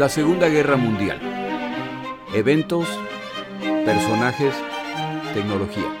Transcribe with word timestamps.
La 0.00 0.08
Segunda 0.08 0.48
Guerra 0.48 0.78
Mundial. 0.78 1.20
Eventos, 2.32 2.88
personajes, 3.84 4.54
tecnología. 5.34 5.94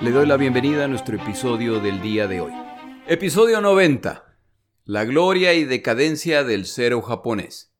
Le 0.00 0.10
doy 0.10 0.26
la 0.26 0.36
bienvenida 0.36 0.86
a 0.86 0.88
nuestro 0.88 1.14
episodio 1.14 1.78
del 1.78 2.02
día 2.02 2.26
de 2.26 2.40
hoy. 2.40 2.52
Episodio 3.06 3.60
90. 3.60 4.36
La 4.84 5.04
gloria 5.04 5.54
y 5.54 5.62
decadencia 5.62 6.42
del 6.42 6.66
cero 6.66 7.02
japonés. 7.02 7.72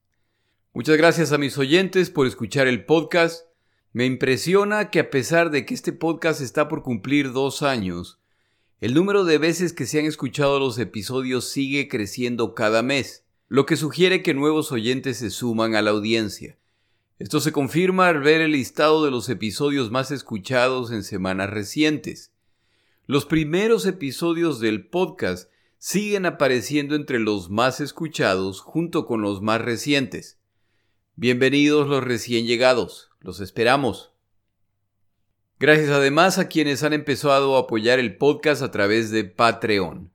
Muchas 0.72 0.96
gracias 0.96 1.32
a 1.32 1.38
mis 1.38 1.58
oyentes 1.58 2.08
por 2.08 2.28
escuchar 2.28 2.68
el 2.68 2.84
podcast. 2.84 3.46
Me 3.92 4.06
impresiona 4.06 4.90
que 4.90 5.00
a 5.00 5.10
pesar 5.10 5.50
de 5.50 5.66
que 5.66 5.74
este 5.74 5.92
podcast 5.92 6.40
está 6.40 6.68
por 6.68 6.84
cumplir 6.84 7.32
dos 7.32 7.64
años, 7.64 8.20
el 8.80 8.94
número 8.94 9.24
de 9.24 9.38
veces 9.38 9.72
que 9.72 9.86
se 9.86 9.98
han 9.98 10.06
escuchado 10.06 10.60
los 10.60 10.78
episodios 10.78 11.50
sigue 11.50 11.88
creciendo 11.88 12.54
cada 12.54 12.84
mes 12.84 13.26
lo 13.50 13.66
que 13.66 13.76
sugiere 13.76 14.22
que 14.22 14.32
nuevos 14.32 14.70
oyentes 14.70 15.18
se 15.18 15.28
suman 15.28 15.74
a 15.74 15.82
la 15.82 15.90
audiencia. 15.90 16.56
Esto 17.18 17.40
se 17.40 17.50
confirma 17.50 18.06
al 18.06 18.20
ver 18.20 18.40
el 18.40 18.52
listado 18.52 19.04
de 19.04 19.10
los 19.10 19.28
episodios 19.28 19.90
más 19.90 20.12
escuchados 20.12 20.92
en 20.92 21.02
semanas 21.02 21.50
recientes. 21.50 22.30
Los 23.06 23.26
primeros 23.26 23.86
episodios 23.86 24.60
del 24.60 24.86
podcast 24.86 25.50
siguen 25.78 26.26
apareciendo 26.26 26.94
entre 26.94 27.18
los 27.18 27.50
más 27.50 27.80
escuchados 27.80 28.60
junto 28.60 29.04
con 29.04 29.20
los 29.20 29.42
más 29.42 29.60
recientes. 29.60 30.38
Bienvenidos 31.16 31.88
los 31.88 32.04
recién 32.04 32.46
llegados, 32.46 33.10
los 33.18 33.40
esperamos. 33.40 34.12
Gracias 35.58 35.90
además 35.90 36.38
a 36.38 36.46
quienes 36.46 36.84
han 36.84 36.92
empezado 36.92 37.56
a 37.56 37.62
apoyar 37.62 37.98
el 37.98 38.16
podcast 38.16 38.62
a 38.62 38.70
través 38.70 39.10
de 39.10 39.24
Patreon. 39.24 40.12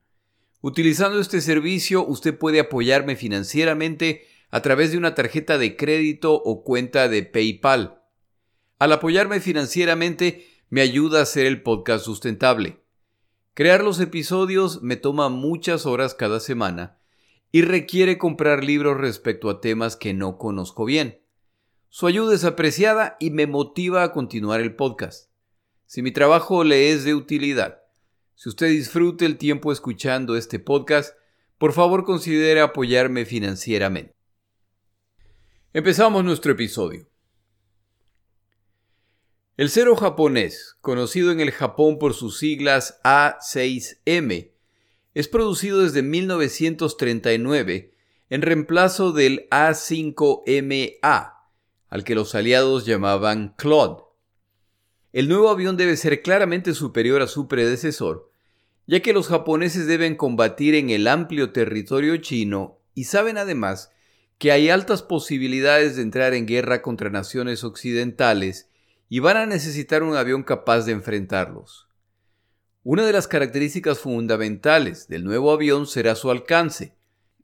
Utilizando 0.68 1.20
este 1.20 1.42
servicio 1.42 2.04
usted 2.04 2.36
puede 2.36 2.60
apoyarme 2.60 3.16
financieramente 3.16 4.26
a 4.50 4.64
través 4.64 4.92
de 4.92 4.98
una 4.98 5.14
tarjeta 5.14 5.60
de 5.60 5.78
crédito 5.78 6.34
o 6.34 6.64
cuenta 6.64 7.08
de 7.08 7.22
PayPal. 7.22 8.02
Al 8.80 8.92
apoyarme 8.92 9.42
financieramente 9.42 10.48
me 10.72 10.82
ayuda 10.82 11.20
a 11.20 11.22
hacer 11.22 11.46
el 11.46 11.62
podcast 11.62 12.04
sustentable. 12.04 12.80
Crear 13.54 13.84
los 13.84 14.00
episodios 14.00 14.82
me 14.82 14.96
toma 14.96 15.30
muchas 15.30 15.86
horas 15.86 16.16
cada 16.16 16.40
semana 16.40 16.98
y 17.52 17.62
requiere 17.62 18.18
comprar 18.18 18.64
libros 18.64 18.98
respecto 18.98 19.52
a 19.52 19.62
temas 19.62 19.96
que 19.96 20.16
no 20.16 20.40
conozco 20.40 20.84
bien. 20.84 21.22
Su 21.90 22.08
ayuda 22.08 22.34
es 22.34 22.44
apreciada 22.44 23.18
y 23.20 23.30
me 23.30 23.46
motiva 23.46 24.02
a 24.02 24.12
continuar 24.12 24.62
el 24.62 24.76
podcast. 24.76 25.30
Si 25.86 26.02
mi 26.02 26.10
trabajo 26.10 26.64
le 26.64 26.90
es 26.90 27.04
de 27.04 27.14
utilidad, 27.14 27.85
si 28.36 28.50
usted 28.50 28.68
disfrute 28.68 29.26
el 29.26 29.38
tiempo 29.38 29.72
escuchando 29.72 30.36
este 30.36 30.60
podcast, 30.60 31.16
por 31.58 31.74
favor 31.74 32.04
considere 32.04 32.62
apoyarme 32.62 33.26
financieramente. 33.26 34.14
Empezamos 35.74 36.24
nuestro 36.24 36.52
episodio. 36.52 37.08
El 39.58 39.70
cero 39.70 39.96
japonés, 39.96 40.78
conocido 40.82 41.32
en 41.32 41.40
el 41.40 41.52
Japón 41.52 41.98
por 41.98 42.14
sus 42.14 42.38
siglas 42.38 43.00
A6M, 43.04 44.52
es 45.14 45.28
producido 45.30 45.82
desde 45.82 46.02
1939 46.02 47.94
en 48.30 48.42
reemplazo 48.42 49.14
del 49.14 49.48
A5MA, 49.50 51.34
al 51.88 52.04
que 52.04 52.16
los 52.16 52.36
aliados 52.36 52.86
llamaban 52.86 53.54
Claude. 53.58 54.05
El 55.16 55.30
nuevo 55.30 55.50
avión 55.50 55.78
debe 55.78 55.96
ser 55.96 56.22
claramente 56.22 56.74
superior 56.74 57.22
a 57.22 57.28
su 57.28 57.48
predecesor, 57.48 58.30
ya 58.86 59.00
que 59.00 59.14
los 59.14 59.30
japoneses 59.30 59.88
deben 59.88 60.18
combatir 60.18 60.76
en 60.76 60.90
el 60.90 61.08
amplio 61.08 61.54
territorio 61.54 62.18
chino 62.18 62.82
y 62.94 63.06
saben 63.06 63.38
además 63.38 63.94
que 64.40 64.52
hay 64.52 64.70
altas 64.70 65.04
posibilidades 65.04 65.96
de 65.96 66.02
entrar 66.02 66.34
en 66.34 66.46
guerra 66.46 66.82
contra 66.82 67.10
naciones 67.10 67.64
occidentales 67.64 68.70
y 69.08 69.20
van 69.20 69.38
a 69.38 69.46
necesitar 69.46 70.04
un 70.04 70.18
avión 70.18 70.44
capaz 70.44 70.82
de 70.82 70.92
enfrentarlos. 70.92 71.88
Una 72.84 73.06
de 73.06 73.14
las 73.14 73.30
características 73.30 74.00
fundamentales 74.00 75.08
del 75.08 75.24
nuevo 75.24 75.54
avión 75.54 75.88
será 75.88 76.16
su 76.16 76.30
alcance, 76.30 76.94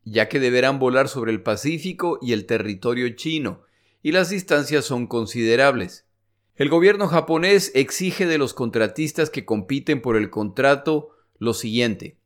ya 0.04 0.28
que 0.28 0.42
deberán 0.42 0.78
volar 0.78 1.08
sobre 1.08 1.32
el 1.32 1.42
Pacífico 1.42 2.20
y 2.22 2.34
el 2.34 2.48
territorio 2.48 3.08
chino, 3.16 3.62
y 4.04 4.12
las 4.12 4.30
distancias 4.30 4.84
son 4.84 5.08
considerables. 5.08 6.04
El 6.62 6.70
gobierno 6.70 7.08
japonés 7.08 7.72
exige 7.74 8.28
de 8.28 8.38
los 8.38 8.54
contratistas 8.54 9.32
que 9.32 9.46
compiten 9.46 10.00
por 10.00 10.16
el 10.16 10.30
contrato 10.30 11.10
lo 11.40 11.56
siguiente. 11.56 12.20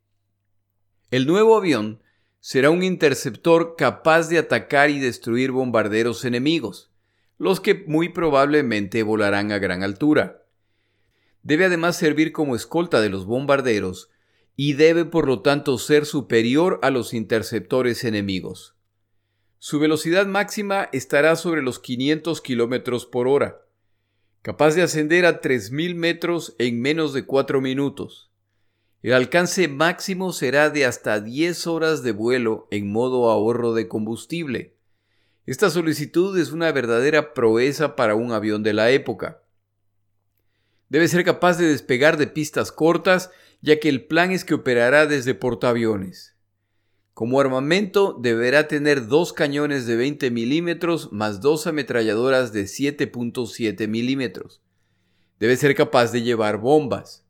El 1.09 1.25
nuevo 1.25 1.56
avión 1.56 2.03
será 2.41 2.69
un 2.69 2.84
interceptor 2.84 3.78
capaz 3.78 4.28
de 4.28 4.38
atacar 4.38 4.90
y 4.90 5.00
destruir 5.00 5.51
bombarderos 5.51 6.25
enemigos, 6.25 6.91
los 7.38 7.62
que 7.62 7.85
muy 7.88 8.09
probablemente 8.09 9.03
volarán 9.03 9.53
a 9.53 9.57
gran 9.57 9.84
altura. 9.84 10.44
Debe 11.41 11.63
además 11.63 11.95
servir 11.95 12.34
como 12.34 12.57
escolta 12.57 13.00
de 13.00 13.07
los 13.07 13.25
bombarderos 13.25 14.09
y 14.57 14.74
debe 14.74 15.06
por 15.06 15.28
lo 15.28 15.44
tanto 15.44 15.78
ser 15.78 16.06
superior 16.06 16.81
a 16.81 16.90
los 16.90 17.13
interceptores 17.13 18.03
enemigos. 18.03 18.75
Su 19.59 19.79
velocidad 19.79 20.25
máxima 20.25 20.90
estará 20.91 21.38
sobre 21.38 21.62
los 21.62 21.79
500 21.79 22.41
km 22.41 23.09
por 23.09 23.29
hora 23.29 23.62
capaz 24.45 24.75
de 24.75 24.83
ascender 24.83 25.25
a 25.25 25.41
3.000 25.41 25.95
metros 25.95 26.56
en 26.59 26.79
menos 26.79 27.13
de 27.13 27.25
4 27.25 27.61
minutos. 27.61 28.29
El 29.01 29.13
alcance 29.13 29.67
máximo 29.67 30.33
será 30.33 30.69
de 30.69 30.85
hasta 30.85 31.19
10 31.19 31.66
horas 31.66 32.03
de 32.03 32.11
vuelo 32.11 32.67
en 32.69 32.91
modo 32.91 33.31
ahorro 33.31 33.73
de 33.73 33.88
combustible. 33.88 34.75
Esta 35.47 35.72
solicitud 35.72 36.38
es 36.38 36.51
una 36.51 36.72
verdadera 36.72 37.33
proeza 37.33 37.95
para 37.95 38.13
un 38.13 38.33
avión 38.33 38.61
de 38.61 38.73
la 38.73 38.91
época. 38.91 39.41
Debe 40.89 41.07
ser 41.07 41.25
capaz 41.25 41.57
de 41.57 41.66
despegar 41.66 42.17
de 42.17 42.27
pistas 42.27 42.72
cortas, 42.72 43.31
ya 43.62 43.79
que 43.79 43.89
el 43.89 44.06
plan 44.06 44.29
es 44.29 44.45
que 44.45 44.53
operará 44.53 45.07
desde 45.07 45.33
portaaviones. 45.33 46.34
Como 47.16 47.40
armamento 47.40 48.20
deberá 48.22 48.68
tener 48.68 49.08
dos 49.08 49.31
cañones 49.31 49.88
de 49.88 49.96
20 49.96 50.31
milímetros 50.31 51.14
más 51.14 51.40
dos 51.40 51.66
ametralladoras 51.66 52.52
de 52.52 52.66
7.7 52.66 53.88
milímetros. 53.88 54.62
Debe 55.40 55.56
ser 55.56 55.75
capaz 55.75 56.12
de 56.12 56.24
llevar 56.24 56.58
bombas. 56.58 57.25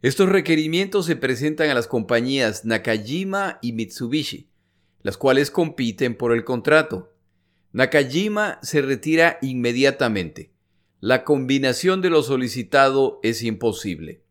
Estos 0.00 0.28
requerimientos 0.28 1.06
se 1.06 1.16
presentan 1.16 1.70
a 1.70 1.74
las 1.74 1.88
compañías 1.88 2.64
Nakajima 2.64 3.58
y 3.62 3.72
Mitsubishi, 3.72 4.48
las 5.02 5.16
cuales 5.16 5.50
compiten 5.50 6.16
por 6.16 6.32
el 6.32 6.44
contrato. 6.44 7.12
Nakajima 7.72 8.60
se 8.62 8.80
retira 8.80 9.38
inmediatamente. 9.42 10.52
La 11.00 11.24
combinación 11.24 12.00
de 12.00 12.10
lo 12.10 12.22
solicitado 12.22 13.18
es 13.24 13.42
imposible. 13.42 14.22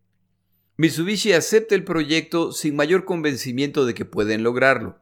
Mitsubishi 0.82 1.32
acepta 1.32 1.76
el 1.76 1.84
proyecto 1.84 2.50
sin 2.50 2.74
mayor 2.74 3.04
convencimiento 3.04 3.86
de 3.86 3.94
que 3.94 4.04
pueden 4.04 4.42
lograrlo. 4.42 4.98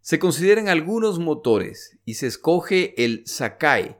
Se 0.00 0.18
consideran 0.18 0.68
algunos 0.68 1.20
motores 1.20 2.00
y 2.04 2.14
se 2.14 2.26
escoge 2.26 3.00
el 3.04 3.22
Sakai, 3.24 3.96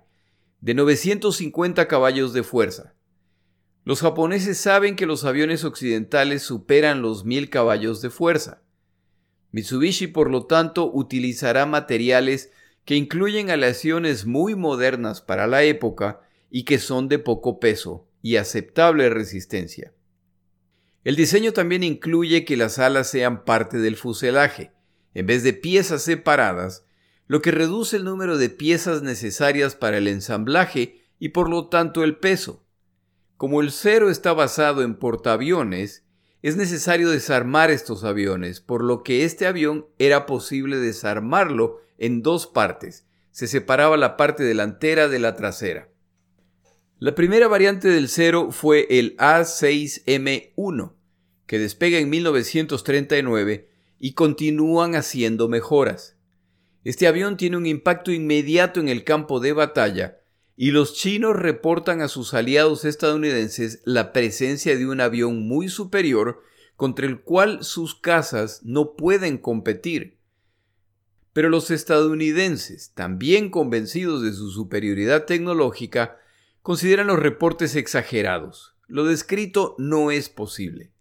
de 0.60 0.75
950 0.75 1.87
caballos 1.87 2.32
de 2.32 2.42
fuerza. 2.42 2.97
Los 3.84 4.00
japoneses 4.00 4.58
saben 4.58 4.97
que 4.97 5.06
los 5.06 5.25
aviones 5.25 5.62
occidentales 5.62 6.42
superan 6.42 7.00
los 7.00 7.25
1000 7.25 7.48
caballos 7.48 8.03
de 8.03 8.10
fuerza. 8.10 8.64
Mitsubishi, 9.53 10.08
por 10.08 10.28
lo 10.28 10.47
tanto, 10.47 10.91
utilizará 10.92 11.64
materiales 11.64 12.50
que 12.84 12.97
incluyen 12.97 13.50
aleaciones 13.50 14.26
muy 14.26 14.56
modernas 14.56 15.20
para 15.20 15.47
la 15.47 15.62
época 15.62 16.22
y 16.50 16.64
que 16.64 16.81
son 16.81 17.06
de 17.06 17.20
poco 17.20 17.60
peso 17.60 18.08
y 18.20 18.34
aceptable 18.34 19.08
resistencia. 19.11 19.93
El 21.08 21.16
diseño 21.16 21.55
también 21.55 21.84
incluye 21.84 22.44
que 22.44 22.58
las 22.58 22.78
alas 22.78 23.08
sean 23.08 23.46
parte 23.46 23.78
del 23.78 23.96
fuselaje, 23.96 24.72
en 25.14 25.25
vez 25.25 25.43
de 25.43 25.55
piezas 25.55 26.02
separadas, 26.02 26.84
lo 27.26 27.40
que 27.40 27.50
reduce 27.50 27.96
el 27.96 28.05
número 28.05 28.37
de 28.37 28.50
piezas 28.50 29.00
necesarias 29.00 29.75
para 29.75 29.96
el 29.96 30.06
ensamblaje 30.06 31.06
y 31.19 31.31
por 31.31 31.49
lo 31.49 31.69
tanto 31.70 32.05
el 32.05 32.19
peso. 32.19 32.62
Como 33.38 33.62
el 33.62 33.72
cero 33.72 34.10
está 34.10 34.34
basado 34.34 34.82
en 34.82 34.96
portaaviones, 34.96 36.05
es 36.43 36.56
necesario 36.56 37.08
desarmar 37.08 37.70
estos 37.70 38.05
aviones, 38.05 38.60
por 38.60 38.84
lo 38.84 39.02
que 39.02 39.25
este 39.25 39.46
avión 39.46 39.87
era 39.99 40.26
posible 40.26 40.76
desarmarlo 40.76 41.81
en 41.96 42.22
dos 42.22 42.46
partes. 42.46 43.06
Se 43.31 43.46
separaba 43.46 43.96
la 43.96 44.19
parte 44.19 44.44
delantera 44.44 45.08
de 45.08 45.20
la 45.20 45.37
trasera. 45.37 45.88
La 46.99 47.14
primera 47.14 47.49
variante 47.49 47.88
del 47.88 48.10
cero 48.10 48.49
fue 48.50 48.87
el 48.90 49.16
A6M1, 49.16 50.97
que 51.48 51.58
despega 51.58 51.98
en 51.98 52.10
1939 52.10 53.68
y 53.98 54.12
continúan 54.12 54.94
haciendo 54.94 55.48
mejoras. 55.48 56.16
Este 56.84 57.08
avión 57.08 57.36
tiene 57.36 57.56
un 57.56 57.66
impacto 57.66 58.12
inmediato 58.12 58.78
en 58.80 58.88
el 58.88 59.02
campo 59.02 59.40
de 59.40 59.54
batalla 59.54 60.20
y 60.56 60.72
los 60.72 60.94
chinos 60.94 61.34
reportan 61.34 62.02
a 62.02 62.08
sus 62.08 62.34
aliados 62.34 62.84
estadounidenses 62.84 63.80
la 63.84 64.12
presencia 64.12 64.76
de 64.76 64.86
un 64.86 65.00
avión 65.00 65.48
muy 65.48 65.70
superior 65.70 66.42
contra 66.76 67.06
el 67.06 67.22
cual 67.22 67.64
sus 67.64 67.94
casas 67.94 68.60
no 68.62 68.94
pueden 68.94 69.38
competir. 69.38 70.18
Pero 71.32 71.48
los 71.48 71.70
estadounidenses, 71.70 72.92
también 72.94 73.50
convencidos 73.50 74.22
de 74.22 74.32
su 74.32 74.50
superioridad 74.50 75.24
tecnológica, 75.24 76.18
consideran 76.60 77.06
los 77.06 77.18
reportes 77.18 77.74
exagerados. 77.74 78.74
Lo 78.86 79.04
descrito 79.04 79.76
no 79.78 80.10
es 80.10 80.28
posible. 80.28 80.92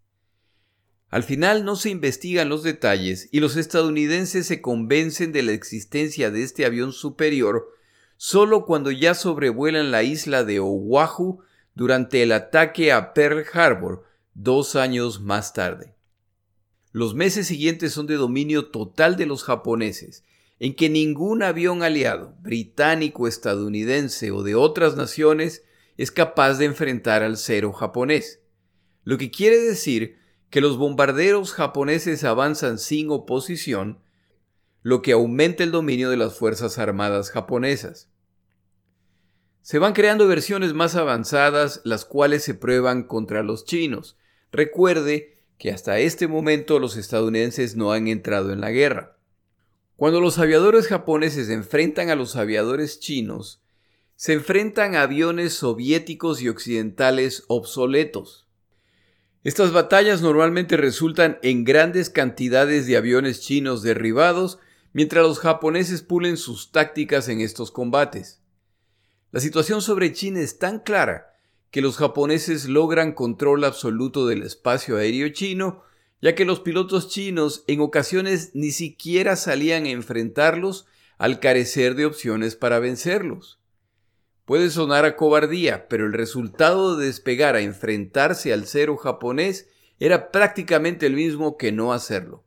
Al 1.09 1.23
final 1.23 1.63
no 1.63 1.75
se 1.75 1.89
investigan 1.89 2.49
los 2.49 2.63
detalles 2.63 3.29
y 3.31 3.39
los 3.39 3.55
estadounidenses 3.55 4.45
se 4.45 4.61
convencen 4.61 5.31
de 5.31 5.43
la 5.43 5.53
existencia 5.53 6.31
de 6.31 6.43
este 6.43 6.65
avión 6.65 6.91
superior 6.91 7.69
solo 8.17 8.65
cuando 8.65 8.91
ya 8.91 9.13
sobrevuelan 9.13 9.91
la 9.91 10.03
isla 10.03 10.43
de 10.43 10.59
Oahu 10.59 11.39
durante 11.75 12.23
el 12.23 12.31
ataque 12.31 12.91
a 12.91 13.13
Pearl 13.13 13.45
Harbor 13.53 14.03
dos 14.33 14.75
años 14.75 15.21
más 15.21 15.53
tarde. 15.53 15.95
Los 16.91 17.13
meses 17.13 17.47
siguientes 17.47 17.93
son 17.93 18.07
de 18.07 18.15
dominio 18.15 18.69
total 18.69 19.15
de 19.15 19.27
los 19.27 19.43
japoneses, 19.43 20.23
en 20.59 20.75
que 20.75 20.89
ningún 20.89 21.43
avión 21.43 21.83
aliado, 21.83 22.35
británico, 22.41 23.27
estadounidense 23.27 24.31
o 24.31 24.41
de 24.41 24.55
otras 24.55 24.95
naciones, 24.95 25.63
es 25.97 26.11
capaz 26.11 26.55
de 26.55 26.65
enfrentar 26.65 27.21
al 27.21 27.37
cero 27.37 27.71
japonés. 27.71 28.41
Lo 29.03 29.19
que 29.19 29.29
quiere 29.29 29.59
decir 29.59 30.17
que 30.49 30.61
los 30.61 30.77
bombarderos 30.77 31.53
japoneses 31.53 32.23
avanzan 32.23 32.79
sin 32.79 33.09
oposición, 33.11 33.99
lo 34.81 35.01
que 35.01 35.11
aumenta 35.11 35.63
el 35.63 35.71
dominio 35.71 36.09
de 36.09 36.17
las 36.17 36.35
Fuerzas 36.37 36.77
Armadas 36.79 37.31
japonesas. 37.31 38.09
Se 39.61 39.79
van 39.79 39.91
creando 39.91 40.27
versiones 40.27 40.73
más 40.73 40.95
avanzadas, 40.95 41.81
las 41.83 42.05
cuales 42.05 42.43
se 42.43 42.53
prueban 42.53 43.03
contra 43.03 43.43
los 43.43 43.65
chinos. 43.65 44.17
Recuerde 44.49 45.37
que 45.57 45.71
hasta 45.71 45.99
este 45.99 46.29
momento 46.29 46.79
los 46.79 46.95
estadounidenses 46.95 47.75
no 47.75 47.91
han 47.91 48.07
entrado 48.07 48.53
en 48.53 48.61
la 48.61 48.71
guerra. 48.71 49.17
Cuando 49.97 50.21
los 50.21 50.37
aviadores 50.37 50.87
japoneses 50.87 51.49
enfrentan 51.49 52.09
a 52.09 52.15
los 52.15 52.37
aviadores 52.37 53.01
chinos, 53.01 53.61
se 54.15 54.33
enfrentan 54.33 54.95
a 54.95 55.01
aviones 55.01 55.53
soviéticos 55.53 56.41
y 56.41 56.49
occidentales 56.49 57.43
obsoletos. 57.47 58.46
Estas 59.47 59.71
batallas 59.71 60.21
normalmente 60.21 60.75
resultan 60.75 61.39
en 61.41 61.63
grandes 61.63 62.09
cantidades 62.09 62.85
de 62.85 62.97
aviones 62.97 63.39
chinos 63.39 63.81
derribados 63.81 64.59
mientras 64.91 65.23
los 65.23 65.39
japoneses 65.39 66.01
pulen 66.01 66.35
sus 66.35 66.73
tácticas 66.73 67.29
en 67.29 67.39
estos 67.39 67.71
combates. 67.71 68.41
La 69.31 69.39
situación 69.39 69.81
sobre 69.81 70.11
China 70.11 70.41
es 70.41 70.59
tan 70.59 70.81
clara 70.81 71.33
que 71.71 71.81
los 71.81 71.95
japoneses 71.95 72.67
logran 72.67 73.13
control 73.13 73.63
absoluto 73.63 74.27
del 74.27 74.43
espacio 74.43 74.97
aéreo 74.97 75.29
chino, 75.29 75.81
ya 76.21 76.35
que 76.35 76.43
los 76.43 76.59
pilotos 76.59 77.07
chinos 77.07 77.63
en 77.67 77.79
ocasiones 77.79 78.51
ni 78.53 78.71
siquiera 78.71 79.37
salían 79.37 79.85
a 79.85 79.91
enfrentarlos 79.91 80.87
al 81.17 81.39
carecer 81.39 81.95
de 81.95 82.05
opciones 82.05 82.57
para 82.57 82.79
vencerlos. 82.79 83.56
Puede 84.47 84.69
sonar 84.69 85.03
a 85.03 85.17
cobardía, 85.17 85.89
pero 85.89 86.05
el 86.05 86.13
resultado 86.13 86.95
de 86.95 87.07
despegar 87.07 87.57
a 87.57 87.59
enfrentarse 87.59 88.53
al 88.53 88.65
cero 88.65 88.95
japonés 88.95 89.67
era 89.99 90.31
prácticamente 90.31 91.05
el 91.05 91.15
mismo 91.15 91.57
que 91.57 91.73
no 91.73 91.91
hacerlo. 91.91 92.45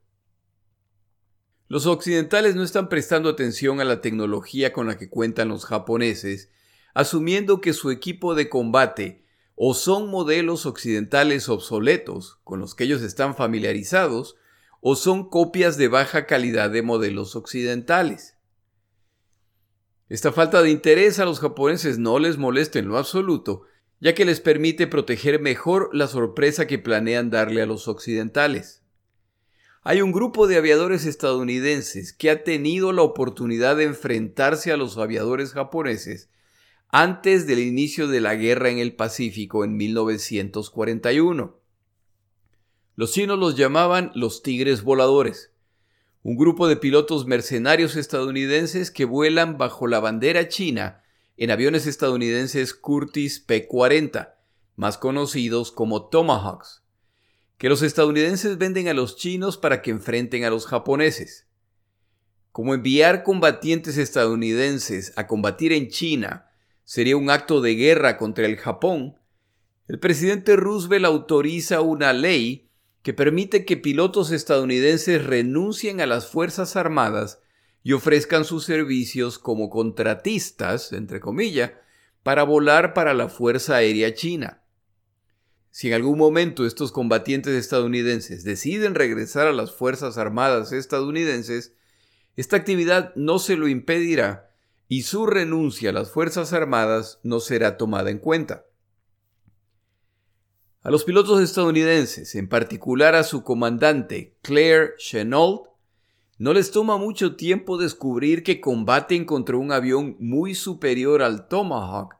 Los 1.68 1.84
occidentales 1.84 2.56
no 2.56 2.62
están 2.62 2.88
prestando 2.88 3.28
atención 3.28 3.82
a 3.82 3.84
la 3.84 4.00
tecnología 4.00 4.72
con 4.72 4.86
la 4.86 4.96
que 4.96 5.10
cuentan 5.10 5.48
los 5.48 5.66
japoneses, 5.66 6.48
asumiendo 6.94 7.60
que 7.60 7.74
su 7.74 7.90
equipo 7.90 8.34
de 8.34 8.48
combate 8.48 9.26
o 9.54 9.74
son 9.74 10.08
modelos 10.08 10.64
occidentales 10.64 11.50
obsoletos 11.50 12.40
con 12.44 12.60
los 12.60 12.74
que 12.74 12.84
ellos 12.84 13.02
están 13.02 13.36
familiarizados, 13.36 14.36
o 14.80 14.96
son 14.96 15.28
copias 15.28 15.76
de 15.76 15.88
baja 15.88 16.24
calidad 16.24 16.70
de 16.70 16.80
modelos 16.80 17.36
occidentales. 17.36 18.38
Esta 20.10 20.32
falta 20.32 20.60
de 20.60 20.70
interés 20.70 21.20
a 21.20 21.24
los 21.24 21.38
japoneses 21.38 21.98
no 22.00 22.18
les 22.18 22.36
molesta 22.36 22.80
en 22.80 22.88
lo 22.88 22.98
absoluto, 22.98 23.62
ya 24.00 24.12
que 24.12 24.24
les 24.24 24.40
permite 24.40 24.88
proteger 24.88 25.40
mejor 25.40 25.88
la 25.92 26.08
sorpresa 26.08 26.66
que 26.66 26.80
planean 26.80 27.30
darle 27.30 27.62
a 27.62 27.66
los 27.66 27.86
occidentales. 27.86 28.82
Hay 29.82 30.02
un 30.02 30.10
grupo 30.10 30.48
de 30.48 30.56
aviadores 30.56 31.06
estadounidenses 31.06 32.12
que 32.12 32.28
ha 32.28 32.42
tenido 32.42 32.92
la 32.92 33.02
oportunidad 33.02 33.76
de 33.76 33.84
enfrentarse 33.84 34.72
a 34.72 34.76
los 34.76 34.98
aviadores 34.98 35.52
japoneses 35.52 36.28
antes 36.88 37.46
del 37.46 37.60
inicio 37.60 38.08
de 38.08 38.20
la 38.20 38.34
guerra 38.34 38.68
en 38.68 38.78
el 38.78 38.96
Pacífico 38.96 39.64
en 39.64 39.76
1941. 39.76 41.56
Los 42.96 43.12
chinos 43.12 43.38
los 43.38 43.56
llamaban 43.56 44.10
los 44.16 44.42
tigres 44.42 44.82
voladores 44.82 45.49
un 46.22 46.36
grupo 46.36 46.68
de 46.68 46.76
pilotos 46.76 47.26
mercenarios 47.26 47.96
estadounidenses 47.96 48.90
que 48.90 49.06
vuelan 49.06 49.56
bajo 49.56 49.86
la 49.86 50.00
bandera 50.00 50.48
china 50.48 51.02
en 51.38 51.50
aviones 51.50 51.86
estadounidenses 51.86 52.74
Curtis 52.74 53.40
P-40, 53.40 54.34
más 54.76 54.98
conocidos 54.98 55.72
como 55.72 56.08
Tomahawks, 56.08 56.82
que 57.56 57.70
los 57.70 57.82
estadounidenses 57.82 58.58
venden 58.58 58.88
a 58.88 58.94
los 58.94 59.16
chinos 59.16 59.56
para 59.56 59.80
que 59.80 59.90
enfrenten 59.90 60.44
a 60.44 60.50
los 60.50 60.66
japoneses. 60.66 61.46
Como 62.52 62.74
enviar 62.74 63.22
combatientes 63.22 63.96
estadounidenses 63.96 65.14
a 65.16 65.26
combatir 65.26 65.72
en 65.72 65.88
China 65.88 66.50
sería 66.84 67.16
un 67.16 67.30
acto 67.30 67.62
de 67.62 67.76
guerra 67.76 68.18
contra 68.18 68.44
el 68.44 68.58
Japón, 68.58 69.16
el 69.88 69.98
presidente 69.98 70.56
Roosevelt 70.56 71.06
autoriza 71.06 71.80
una 71.80 72.12
ley 72.12 72.69
que 73.02 73.14
permite 73.14 73.64
que 73.64 73.76
pilotos 73.76 74.30
estadounidenses 74.30 75.24
renuncien 75.24 76.00
a 76.00 76.06
las 76.06 76.26
Fuerzas 76.26 76.76
Armadas 76.76 77.40
y 77.82 77.92
ofrezcan 77.92 78.44
sus 78.44 78.64
servicios 78.64 79.38
como 79.38 79.70
contratistas, 79.70 80.92
entre 80.92 81.20
comillas, 81.20 81.72
para 82.22 82.42
volar 82.42 82.92
para 82.92 83.14
la 83.14 83.28
Fuerza 83.28 83.76
Aérea 83.76 84.12
China. 84.12 84.62
Si 85.70 85.88
en 85.88 85.94
algún 85.94 86.18
momento 86.18 86.66
estos 86.66 86.92
combatientes 86.92 87.54
estadounidenses 87.54 88.44
deciden 88.44 88.94
regresar 88.94 89.46
a 89.46 89.52
las 89.52 89.72
Fuerzas 89.72 90.18
Armadas 90.18 90.72
estadounidenses, 90.72 91.74
esta 92.36 92.56
actividad 92.56 93.14
no 93.14 93.38
se 93.38 93.56
lo 93.56 93.68
impedirá 93.68 94.50
y 94.88 95.02
su 95.02 95.26
renuncia 95.26 95.90
a 95.90 95.92
las 95.92 96.10
Fuerzas 96.10 96.52
Armadas 96.52 97.20
no 97.22 97.40
será 97.40 97.76
tomada 97.76 98.10
en 98.10 98.18
cuenta. 98.18 98.66
A 100.82 100.90
los 100.90 101.04
pilotos 101.04 101.42
estadounidenses, 101.42 102.34
en 102.34 102.48
particular 102.48 103.14
a 103.14 103.22
su 103.22 103.44
comandante 103.44 104.34
Claire 104.40 104.94
Chenault, 104.96 105.68
no 106.38 106.54
les 106.54 106.70
toma 106.70 106.96
mucho 106.96 107.36
tiempo 107.36 107.76
descubrir 107.76 108.42
que 108.42 108.62
combaten 108.62 109.26
contra 109.26 109.58
un 109.58 109.72
avión 109.72 110.16
muy 110.20 110.54
superior 110.54 111.20
al 111.20 111.48
Tomahawk, 111.48 112.16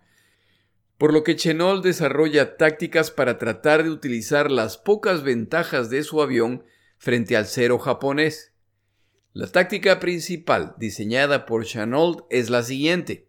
por 0.99 1.14
lo 1.14 1.25
que 1.25 1.37
Chenault 1.37 1.82
desarrolla 1.82 2.58
tácticas 2.58 3.11
para 3.11 3.38
tratar 3.38 3.82
de 3.82 3.88
utilizar 3.88 4.50
las 4.50 4.76
pocas 4.76 5.23
ventajas 5.23 5.88
de 5.88 6.02
su 6.02 6.20
avión 6.20 6.62
frente 6.99 7.38
al 7.38 7.46
cero 7.46 7.78
japonés. 7.78 8.52
La 9.32 9.46
táctica 9.46 10.00
principal 10.00 10.75
diseñada 10.76 11.46
por 11.46 11.64
Chenault 11.64 12.26
es 12.28 12.50
la 12.50 12.62
siguiente. 12.62 13.26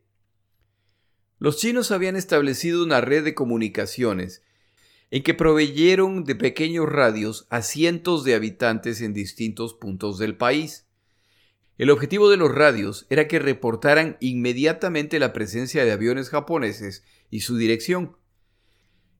Los 1.39 1.56
chinos 1.56 1.91
habían 1.91 2.17
establecido 2.17 2.84
una 2.84 3.00
red 3.00 3.24
de 3.24 3.34
comunicaciones 3.34 4.44
en 5.12 5.24
que 5.24 5.34
proveyeron 5.34 6.24
de 6.24 6.36
pequeños 6.36 6.88
radios 6.88 7.46
a 7.50 7.62
cientos 7.62 8.24
de 8.24 8.34
habitantes 8.34 9.01
en 9.01 9.13
distintos 9.13 9.74
puntos 9.74 10.18
del 10.18 10.38
país. 10.38 10.88
El 11.77 11.89
objetivo 11.89 12.30
de 12.30 12.38
los 12.38 12.53
radios 12.53 13.08
era 13.10 13.27
que 13.27 13.39
reportaran 13.39 14.18
inmediatamente 14.22 15.20
la 15.20 15.34
presencia 15.34 15.84
de 15.84 15.91
aviones 15.91 16.30
japoneses 16.30 17.03
y 17.30 17.41
su 17.41 17.58
dirección. 17.58 18.15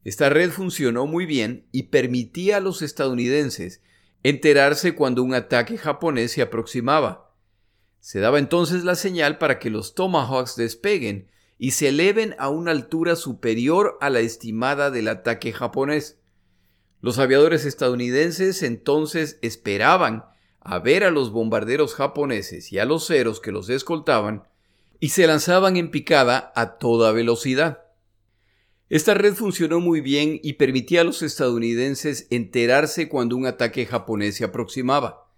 Esta 0.06 0.30
red 0.30 0.50
funcionó 0.50 1.08
muy 1.08 1.26
bien 1.26 1.68
y 1.72 1.84
permitía 1.84 2.58
a 2.58 2.62
los 2.62 2.82
estadounidenses 2.82 3.82
enterarse 4.24 4.96
cuando 4.96 5.24
un 5.24 5.34
ataque 5.34 5.78
japonés 5.78 6.32
se 6.32 6.42
aproximaba. 6.42 7.36
Se 8.00 8.20
daba 8.20 8.40
entonces 8.40 8.84
la 8.84 8.96
señal 8.96 9.38
para 9.38 9.60
que 9.60 9.70
los 9.70 9.94
Tomahawks 9.94 10.56
despeguen 10.56 11.30
y 11.64 11.72
se 11.72 11.90
eleven 11.90 12.34
a 12.40 12.50
una 12.50 12.72
altura 12.72 13.16
superior 13.16 14.00
a 14.02 14.10
la 14.10 14.20
estimada 14.20 14.90
del 14.90 15.08
ataque 15.08 15.54
japonés. 15.54 16.18
Los 17.02 17.20
aviadores 17.20 17.66
estadounidenses 17.66 18.64
entonces 18.64 19.38
esperaban 19.44 20.26
a 20.60 20.80
ver 20.80 21.04
a 21.04 21.12
los 21.12 21.32
bombarderos 21.32 21.94
japoneses 21.94 22.72
y 22.72 22.80
a 22.80 22.86
los 22.86 23.06
ceros 23.06 23.40
que 23.40 23.52
los 23.52 23.70
escoltaban 23.70 24.48
y 25.00 25.10
se 25.10 25.28
lanzaban 25.28 25.78
en 25.78 25.92
picada 25.92 26.52
a 26.56 26.80
toda 26.80 27.12
velocidad. 27.12 27.84
Esta 28.90 29.14
red 29.14 29.36
funcionó 29.36 29.80
muy 29.80 30.02
bien 30.02 30.40
y 30.42 30.54
permitía 30.54 31.02
a 31.02 31.04
los 31.04 31.22
estadounidenses 31.22 32.26
enterarse 32.32 33.08
cuando 33.08 33.38
un 33.38 33.46
ataque 33.46 33.86
japonés 33.86 34.36
se 34.36 34.46
aproximaba. 34.46 35.32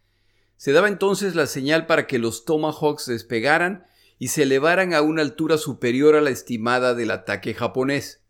Se 0.56 0.72
daba 0.72 0.88
entonces 0.88 1.36
la 1.36 1.48
señal 1.48 1.86
para 1.86 2.08
que 2.08 2.18
los 2.18 2.46
Tomahawks 2.46 3.08
despegaran 3.08 3.84
y 4.24 4.30
se 4.30 4.44
elevaran 4.44 4.94
a 4.94 5.01
una 5.01 5.22
altura 5.22 5.58
superior 5.58 6.15
a 6.15 6.22
la 6.22 6.30
estimada 6.30 6.94
del 6.94 7.12
ataque 7.12 7.53
japonés. 7.53 8.24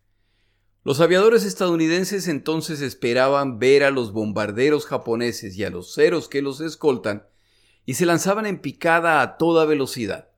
Los 0.83 0.99
aviadores 0.99 1.45
estadounidenses 1.45 2.27
entonces 2.27 2.81
esperaban 2.81 3.59
ver 3.59 3.83
a 3.83 3.91
los 3.91 4.11
bombarderos 4.11 4.87
japoneses 4.87 5.55
y 5.55 5.63
a 5.63 5.69
los 5.69 5.93
ceros 5.93 6.29
que 6.29 6.41
los 6.41 6.61
escoltan 6.61 7.27
y 7.85 7.93
se 7.93 8.07
lanzaban 8.07 8.47
en 8.47 8.59
picada 8.59 9.21
a 9.21 9.37
toda 9.37 9.65
velocidad. 9.65 10.29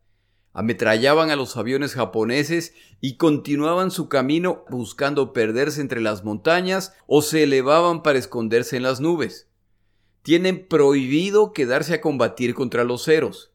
Ametrallaban 0.52 1.30
a 1.30 1.38
los 1.38 1.56
aviones 1.56 1.94
japoneses 1.94 2.74
y 3.00 3.16
continuaban 3.16 3.92
su 3.92 4.10
camino 4.10 4.66
buscando 4.70 5.32
perderse 5.32 5.80
entre 5.80 6.02
las 6.02 6.26
montañas 6.26 6.92
o 7.08 7.22
se 7.22 7.44
elevaban 7.44 8.04
para 8.04 8.20
esconderse 8.20 8.76
en 8.76 8.84
las 8.84 9.00
nubes. 9.00 9.48
Tienen 10.22 10.68
prohibido 10.68 11.54
quedarse 11.54 11.94
a 11.94 12.02
combatir 12.02 12.56
contra 12.56 12.84
los 12.84 13.06
ceros. 13.06 13.55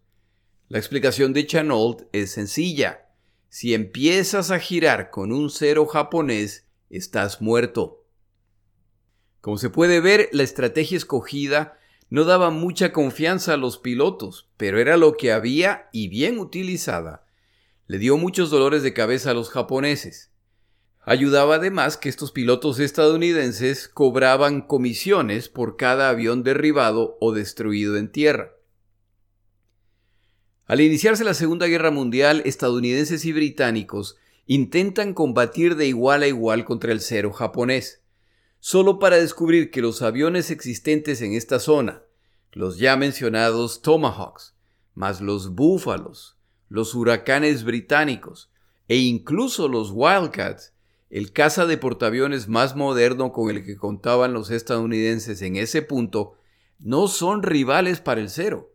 La 0.71 0.79
explicación 0.79 1.33
de 1.33 1.49
Chanold 1.49 2.07
es 2.13 2.31
sencilla. 2.31 3.09
Si 3.49 3.75
empiezas 3.75 4.53
a 4.53 4.61
girar 4.61 5.11
con 5.11 5.33
un 5.33 5.51
cero 5.51 5.85
japonés, 5.85 6.65
estás 6.91 7.43
muerto. 7.43 8.07
Como 9.41 9.59
se 9.59 9.69
puede 9.69 9.99
ver, 10.01 10.29
la 10.31 10.45
estrategia 10.45 10.97
escogida 10.97 11.77
no 12.09 12.23
daba 12.23 12.51
mucha 12.51 12.93
confianza 12.93 13.55
a 13.55 13.57
los 13.57 13.79
pilotos, 13.79 14.49
pero 14.57 14.79
era 14.79 14.97
lo 14.97 15.17
que 15.17 15.33
había 15.33 15.89
y 15.93 16.07
bien 16.07 16.39
utilizada. 16.39 17.27
Le 17.89 17.99
dio 17.99 18.17
muchos 18.17 18.49
dolores 18.49 18.85
de 18.85 18.95
cabeza 18.95 19.33
a 19.33 19.35
los 19.35 19.51
japoneses. 19.51 20.31
Ayudaba 21.01 21.57
además 21.57 21.97
que 21.97 22.09
estos 22.09 22.31
pilotos 22.31 22.79
estadounidenses 22.79 23.89
cobraban 23.89 24.61
comisiones 24.61 25.49
por 25.49 25.77
cada 25.77 26.11
avión 26.11 26.45
derribado 26.45 27.19
o 27.21 27.33
destruido 27.33 27.97
en 27.97 28.13
tierra. 28.13 28.53
Al 30.71 30.81
iniciarse 30.81 31.25
la 31.25 31.35
Segunda 31.35 31.67
Guerra 31.67 31.91
Mundial, 31.91 32.43
estadounidenses 32.45 33.25
y 33.25 33.33
británicos 33.33 34.19
intentan 34.47 35.15
combatir 35.15 35.75
de 35.75 35.89
igual 35.89 36.23
a 36.23 36.29
igual 36.29 36.65
contra 36.65 36.93
el 36.93 37.01
cero 37.01 37.33
japonés, 37.33 38.05
solo 38.61 39.01
para 39.01 39.17
descubrir 39.17 39.73
que 39.73 39.81
los 39.81 40.01
aviones 40.01 40.49
existentes 40.53 41.23
en 41.23 41.33
esta 41.33 41.59
zona, 41.59 42.05
los 42.53 42.79
ya 42.79 42.97
mencionados 42.97 43.83
Tomahawks, 43.83 44.55
más 44.95 45.21
los 45.21 45.57
Búfalos, 45.57 46.39
los 46.69 46.95
huracanes 46.95 47.65
británicos 47.65 48.53
e 48.87 48.99
incluso 48.99 49.67
los 49.67 49.91
Wildcats, 49.93 50.73
el 51.11 51.33
caza 51.33 51.67
de 51.67 51.79
portaaviones 51.79 52.47
más 52.47 52.77
moderno 52.77 53.33
con 53.33 53.51
el 53.51 53.65
que 53.65 53.77
contaban 53.77 54.33
los 54.33 54.53
estadounidenses 54.53 55.43
en 55.43 55.57
ese 55.57 55.83
punto, 55.83 56.35
no 56.79 57.09
son 57.09 57.43
rivales 57.43 58.01
para 58.01 58.21
el 58.21 58.31
cero. 58.31 58.71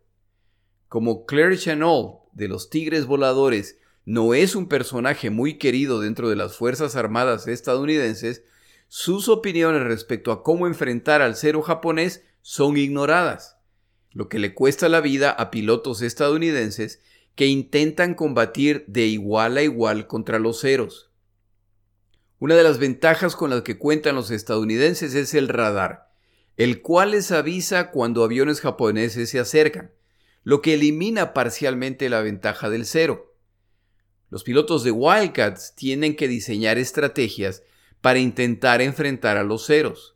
Como 0.96 1.26
Claire 1.26 1.58
Chennault 1.58 2.22
de 2.32 2.48
los 2.48 2.70
Tigres 2.70 3.04
Voladores 3.04 3.78
no 4.06 4.32
es 4.32 4.56
un 4.56 4.66
personaje 4.66 5.28
muy 5.28 5.58
querido 5.58 6.00
dentro 6.00 6.30
de 6.30 6.36
las 6.36 6.56
Fuerzas 6.56 6.96
Armadas 6.96 7.48
estadounidenses, 7.48 8.44
sus 8.88 9.28
opiniones 9.28 9.82
respecto 9.82 10.32
a 10.32 10.42
cómo 10.42 10.66
enfrentar 10.66 11.20
al 11.20 11.36
cero 11.36 11.60
japonés 11.60 12.24
son 12.40 12.78
ignoradas, 12.78 13.58
lo 14.10 14.30
que 14.30 14.38
le 14.38 14.54
cuesta 14.54 14.88
la 14.88 15.02
vida 15.02 15.32
a 15.32 15.50
pilotos 15.50 16.00
estadounidenses 16.00 17.02
que 17.34 17.44
intentan 17.44 18.14
combatir 18.14 18.86
de 18.86 19.04
igual 19.04 19.58
a 19.58 19.62
igual 19.64 20.06
contra 20.06 20.38
los 20.38 20.62
ceros. 20.62 21.10
Una 22.38 22.54
de 22.54 22.62
las 22.62 22.78
ventajas 22.78 23.36
con 23.36 23.50
las 23.50 23.60
que 23.60 23.76
cuentan 23.76 24.14
los 24.14 24.30
estadounidenses 24.30 25.14
es 25.14 25.34
el 25.34 25.48
radar, 25.48 26.10
el 26.56 26.80
cual 26.80 27.10
les 27.10 27.32
avisa 27.32 27.90
cuando 27.90 28.24
aviones 28.24 28.62
japoneses 28.62 29.28
se 29.28 29.38
acercan 29.38 29.92
lo 30.46 30.62
que 30.62 30.74
elimina 30.74 31.34
parcialmente 31.34 32.08
la 32.08 32.20
ventaja 32.20 32.70
del 32.70 32.86
cero. 32.86 33.34
Los 34.30 34.44
pilotos 34.44 34.84
de 34.84 34.92
Wildcats 34.92 35.74
tienen 35.74 36.14
que 36.14 36.28
diseñar 36.28 36.78
estrategias 36.78 37.64
para 38.00 38.20
intentar 38.20 38.80
enfrentar 38.80 39.38
a 39.38 39.42
los 39.42 39.66
ceros. 39.66 40.14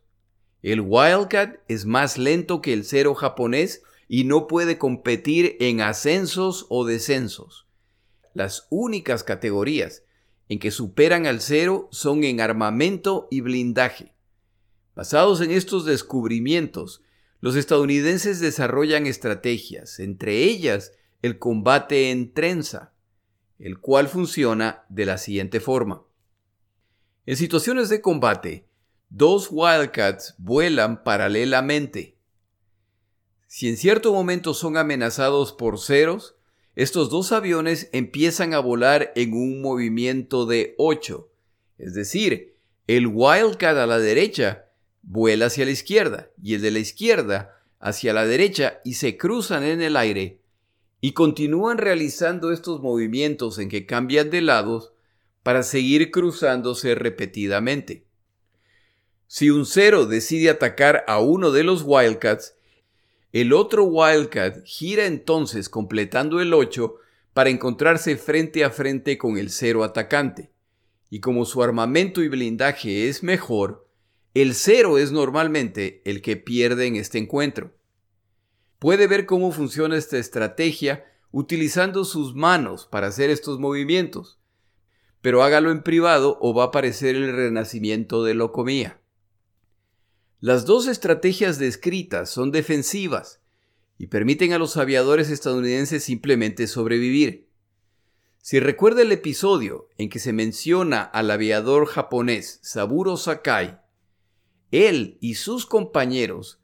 El 0.61 0.79
Wildcat 0.79 1.57
es 1.67 1.85
más 1.85 2.17
lento 2.17 2.61
que 2.61 2.71
el 2.71 2.85
cero 2.85 3.13
japonés 3.13 3.83
y 4.07 4.23
no 4.23 4.47
puede 4.47 4.77
competir 4.77 5.57
en 5.59 5.81
ascensos 5.81 6.65
o 6.69 6.85
descensos. 6.85 7.67
Las 8.33 8.67
únicas 8.69 9.25
categorías 9.25 10.05
en 10.47 10.59
que 10.59 10.71
superan 10.71 11.27
al 11.27 11.41
cero 11.41 11.89
son 11.91 12.23
en 12.23 12.39
armamento 12.39 13.27
y 13.31 13.41
blindaje. 13.41 14.13
Basados 14.95 15.41
en 15.41 15.51
estos 15.51 15.83
descubrimientos, 15.83 17.01
los 17.41 17.55
estadounidenses 17.55 18.39
desarrollan 18.39 19.07
estrategias, 19.07 19.99
entre 19.99 20.37
ellas 20.43 20.93
el 21.23 21.39
combate 21.39 22.11
en 22.11 22.33
trenza, 22.33 22.93
el 23.57 23.79
cual 23.79 24.07
funciona 24.07 24.85
de 24.89 25.05
la 25.05 25.17
siguiente 25.17 25.59
forma. 25.59 26.03
En 27.25 27.35
situaciones 27.37 27.89
de 27.89 28.01
combate, 28.01 28.67
dos 29.09 29.49
Wildcats 29.51 30.35
vuelan 30.37 31.03
paralelamente. 31.03 32.15
Si 33.47 33.67
en 33.67 33.75
cierto 33.75 34.13
momento 34.13 34.53
son 34.53 34.77
amenazados 34.77 35.51
por 35.51 35.79
ceros, 35.79 36.35
estos 36.75 37.09
dos 37.09 37.31
aviones 37.31 37.89
empiezan 37.91 38.53
a 38.53 38.59
volar 38.59 39.11
en 39.15 39.33
un 39.33 39.61
movimiento 39.61 40.45
de 40.45 40.75
8, 40.77 41.29
es 41.79 41.93
decir, 41.95 42.55
el 42.87 43.07
Wildcat 43.07 43.77
a 43.77 43.87
la 43.87 43.99
derecha 43.99 44.70
vuela 45.03 45.47
hacia 45.47 45.65
la 45.65 45.71
izquierda 45.71 46.29
y 46.41 46.55
el 46.55 46.61
de 46.61 46.71
la 46.71 46.79
izquierda 46.79 47.57
hacia 47.79 48.13
la 48.13 48.25
derecha 48.25 48.79
y 48.85 48.93
se 48.93 49.17
cruzan 49.17 49.63
en 49.63 49.81
el 49.81 49.97
aire 49.97 50.41
y 51.01 51.13
continúan 51.13 51.79
realizando 51.79 52.51
estos 52.51 52.81
movimientos 52.81 53.57
en 53.57 53.69
que 53.69 53.87
cambian 53.87 54.29
de 54.29 54.41
lados 54.41 54.93
para 55.41 55.63
seguir 55.63 56.11
cruzándose 56.11 56.93
repetidamente. 56.93 58.05
Si 59.25 59.49
un 59.49 59.65
cero 59.65 60.05
decide 60.05 60.49
atacar 60.49 61.03
a 61.07 61.19
uno 61.19 61.51
de 61.51 61.63
los 61.63 61.83
Wildcats, 61.85 62.53
el 63.31 63.53
otro 63.53 63.85
Wildcat 63.85 64.63
gira 64.65 65.05
entonces 65.05 65.69
completando 65.69 66.41
el 66.41 66.53
8 66.53 66.95
para 67.33 67.49
encontrarse 67.49 68.17
frente 68.17 68.63
a 68.63 68.69
frente 68.69 69.17
con 69.17 69.37
el 69.37 69.49
cero 69.49 69.83
atacante. 69.83 70.51
Y 71.09 71.21
como 71.21 71.45
su 71.45 71.63
armamento 71.63 72.21
y 72.21 72.27
blindaje 72.27 73.07
es 73.07 73.23
mejor, 73.23 73.87
el 74.33 74.55
cero 74.55 74.97
es 74.97 75.11
normalmente 75.11 76.01
el 76.05 76.21
que 76.21 76.37
pierde 76.37 76.85
en 76.85 76.95
este 76.95 77.17
encuentro. 77.17 77.75
Puede 78.79 79.07
ver 79.07 79.25
cómo 79.25 79.51
funciona 79.51 79.97
esta 79.97 80.17
estrategia 80.17 81.05
utilizando 81.31 82.05
sus 82.05 82.33
manos 82.33 82.87
para 82.89 83.07
hacer 83.07 83.29
estos 83.29 83.59
movimientos, 83.59 84.39
pero 85.21 85.43
hágalo 85.43 85.71
en 85.71 85.83
privado 85.83 86.37
o 86.41 86.53
va 86.53 86.63
a 86.63 86.67
aparecer 86.67 87.15
el 87.15 87.35
renacimiento 87.35 88.23
de 88.23 88.33
locomía. 88.33 89.01
Las 90.39 90.65
dos 90.65 90.87
estrategias 90.87 91.59
descritas 91.59 92.29
son 92.29 92.51
defensivas 92.51 93.41
y 93.97 94.07
permiten 94.07 94.53
a 94.53 94.57
los 94.57 94.77
aviadores 94.77 95.29
estadounidenses 95.29 96.03
simplemente 96.03 96.67
sobrevivir. 96.67 97.49
Si 98.39 98.59
recuerda 98.59 99.03
el 99.03 99.11
episodio 99.11 99.89
en 99.97 100.09
que 100.09 100.17
se 100.17 100.33
menciona 100.33 101.03
al 101.03 101.29
aviador 101.29 101.85
japonés 101.85 102.59
Saburo 102.63 103.17
Sakai 103.17 103.79
él 104.71 105.17
y 105.19 105.35
sus 105.35 105.65
compañeros 105.65 106.59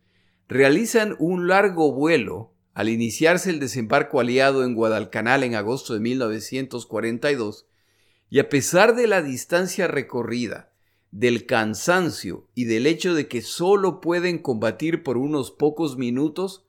realizan 0.48 1.16
un 1.20 1.48
largo 1.48 1.92
vuelo 1.92 2.54
al 2.74 2.90
iniciarse 2.90 3.50
el 3.50 3.60
desembarco 3.60 4.20
aliado 4.20 4.64
en 4.64 4.76
Guadalcanal 4.76 5.44
en 5.44 5.56
agosto 5.56 5.94
de 5.94 6.00
1942, 6.00 7.66
y 8.30 8.40
a 8.40 8.50
pesar 8.50 8.96
de 8.96 9.08
la 9.08 9.22
distancia 9.22 9.88
recorrida, 9.88 10.72
del 11.12 11.46
cansancio 11.46 12.48
y 12.54 12.66
del 12.66 12.86
hecho 12.86 13.16
de 13.16 13.28
que 13.28 13.42
solo 13.42 14.02
pueden 14.02 14.38
combatir 14.38 15.04
por 15.04 15.18
unos 15.18 15.52
pocos 15.52 15.98
minutos, 15.98 16.66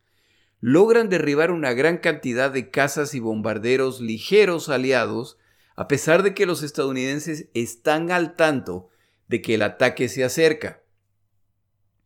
logran 0.60 1.08
derribar 1.08 1.50
una 1.50 1.72
gran 1.72 1.98
cantidad 1.98 2.50
de 2.50 2.70
cazas 2.70 3.14
y 3.14 3.20
bombarderos 3.20 4.00
ligeros 4.00 4.68
aliados, 4.68 5.38
a 5.76 5.88
pesar 5.88 6.22
de 6.22 6.34
que 6.34 6.46
los 6.46 6.62
estadounidenses 6.62 7.48
están 7.54 8.10
al 8.10 8.34
tanto 8.34 8.88
de 9.28 9.42
que 9.42 9.54
el 9.54 9.62
ataque 9.62 10.08
se 10.08 10.24
acerca. 10.24 10.82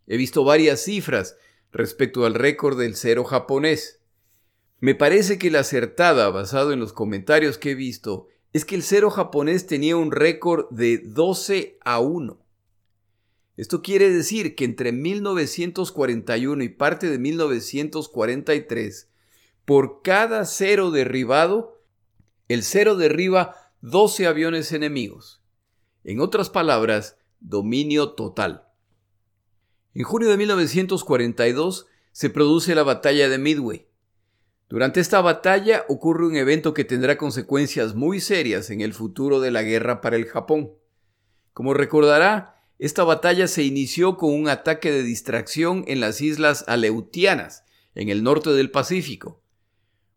He 0.07 0.17
visto 0.17 0.45
varias 0.45 0.81
cifras 0.81 1.37
respecto 1.73 2.25
al 2.27 2.35
récord 2.35 2.79
del 2.79 2.97
cero 2.97 3.25
japonés. 3.25 4.01
Me 4.81 4.95
parece 4.95 5.39
que 5.39 5.51
la 5.51 5.61
acertada, 5.61 6.29
basado 6.31 6.73
en 6.73 6.81
los 6.81 6.93
comentarios 6.93 7.57
que 7.59 7.71
he 7.71 7.75
visto, 7.75 8.29
es 8.53 8.65
que 8.65 8.75
el 8.75 8.83
cero 8.83 9.11
japonés 9.11 9.67
tenía 9.67 9.97
un 9.97 10.11
récord 10.11 10.69
de 10.71 10.99
12 10.99 11.79
a 11.81 12.01
1. 12.01 12.39
Esto 13.57 13.83
quiere 13.83 14.11
decir 14.11 14.55
que 14.55 14.65
entre 14.65 14.93
1941 14.93 16.65
y 16.65 16.69
parte 16.69 17.09
de 17.09 17.19
1943, 17.19 19.09
por 19.65 20.03
cada 20.03 20.45
cero 20.47 20.91
derribado, 20.91 21.81
el 22.49 22.63
cero 22.63 22.97
derriba 22.97 23.55
12 23.83 24.27
aviones 24.27 24.73
enemigos. 24.73 25.43
En 26.05 26.21
otras 26.21 26.51
palabras, 26.51 27.17
dominio 27.41 28.15
total. 28.15 28.72
En 29.95 30.05
junio 30.05 30.31
de 30.31 30.39
1942 30.39 31.87
se 32.13 32.31
produce 32.31 32.75
la 32.75 32.83
batalla 32.83 33.29
de 33.29 33.39
Midway. 33.39 33.87
Durante 34.69 35.01
esta 35.01 35.21
batalla 35.21 35.85
ocurre 35.89 36.27
un 36.27 36.37
evento 36.37 36.73
que 36.73 36.85
tendrá 36.85 37.19
consecuencias 37.19 37.95
muy 37.95 38.21
serias 38.21 38.71
en 38.71 38.81
el 38.81 38.95
futuro 38.95 39.39
de 39.41 39.51
la 39.51 39.63
guerra 39.63 40.01
para 40.01 40.17
el 40.17 40.25
Japón. 40.25 40.73
Como 41.53 41.75
recordará, 41.75 42.63
esta 42.79 43.05
batalla 43.05 43.49
se 43.49 43.65
inició 43.65 44.17
con 44.17 44.33
un 44.33 44.49
ataque 44.49 44.91
de 44.91 45.03
distracción 45.03 45.85
en 45.87 46.01
las 46.01 46.23
islas 46.23 46.65
Aleutianas, 46.69 47.65
en 47.95 48.09
el 48.09 48.23
norte 48.23 48.51
del 48.51 48.71
Pacífico, 48.71 49.43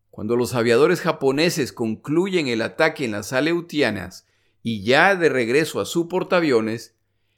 Cuando 0.10 0.38
los 0.38 0.56
aviadores 0.56 1.02
japoneses 1.02 1.74
concluyen 1.74 2.48
el 2.48 2.62
ataque 2.62 3.04
en 3.04 3.12
las 3.12 3.34
Aleutianas 3.34 4.26
y 4.64 4.84
ya 4.84 5.18
de 5.18 5.28
regreso 5.28 5.82
a 5.82 5.86
su 5.86 6.08
portaaviones, 6.08 6.96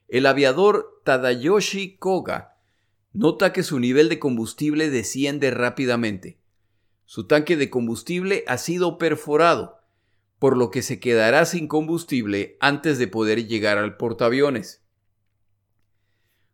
el 0.08 0.26
aviador 0.26 1.02
Tadayoshi 1.04 1.98
Koga 1.98 2.56
nota 3.14 3.52
que 3.52 3.64
su 3.64 3.80
nivel 3.80 4.10
de 4.10 4.20
combustible 4.20 4.90
desciende 4.90 5.52
rápidamente. 5.52 6.38
Su 7.06 7.26
tanque 7.26 7.58
de 7.58 7.70
combustible 7.70 8.44
ha 8.48 8.58
sido 8.58 8.98
perforado, 8.98 9.80
por 10.40 10.56
lo 10.56 10.70
que 10.70 10.82
se 10.82 11.00
quedará 11.00 11.46
sin 11.46 11.68
combustible 11.68 12.58
antes 12.60 13.00
de 13.00 13.08
poder 13.08 13.48
llegar 13.48 13.78
al 13.78 13.98
portaaviones. 13.98 14.84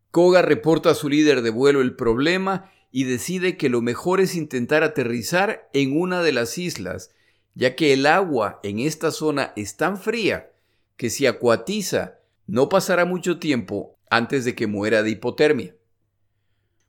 Koga 0.09 0.41
reporta 0.41 0.91
a 0.91 0.95
su 0.95 1.09
líder 1.09 1.41
de 1.41 1.49
vuelo 1.49 1.81
el 1.81 1.95
problema 1.95 2.71
y 2.91 3.05
decide 3.05 3.57
que 3.57 3.69
lo 3.69 3.81
mejor 3.81 4.21
es 4.21 4.35
intentar 4.35 4.83
aterrizar 4.83 5.69
en 5.73 5.99
una 5.99 6.21
de 6.21 6.31
las 6.31 6.57
islas, 6.57 7.11
ya 7.55 7.75
que 7.75 7.93
el 7.93 8.05
agua 8.05 8.59
en 8.63 8.79
esta 8.79 9.11
zona 9.11 9.53
es 9.55 9.75
tan 9.75 9.97
fría 9.97 10.51
que 10.95 11.09
si 11.09 11.25
acuatiza 11.25 12.19
no 12.47 12.69
pasará 12.69 13.05
mucho 13.05 13.39
tiempo 13.39 13.97
antes 14.09 14.45
de 14.45 14.55
que 14.55 14.67
muera 14.67 15.03
de 15.03 15.11
hipotermia. 15.11 15.75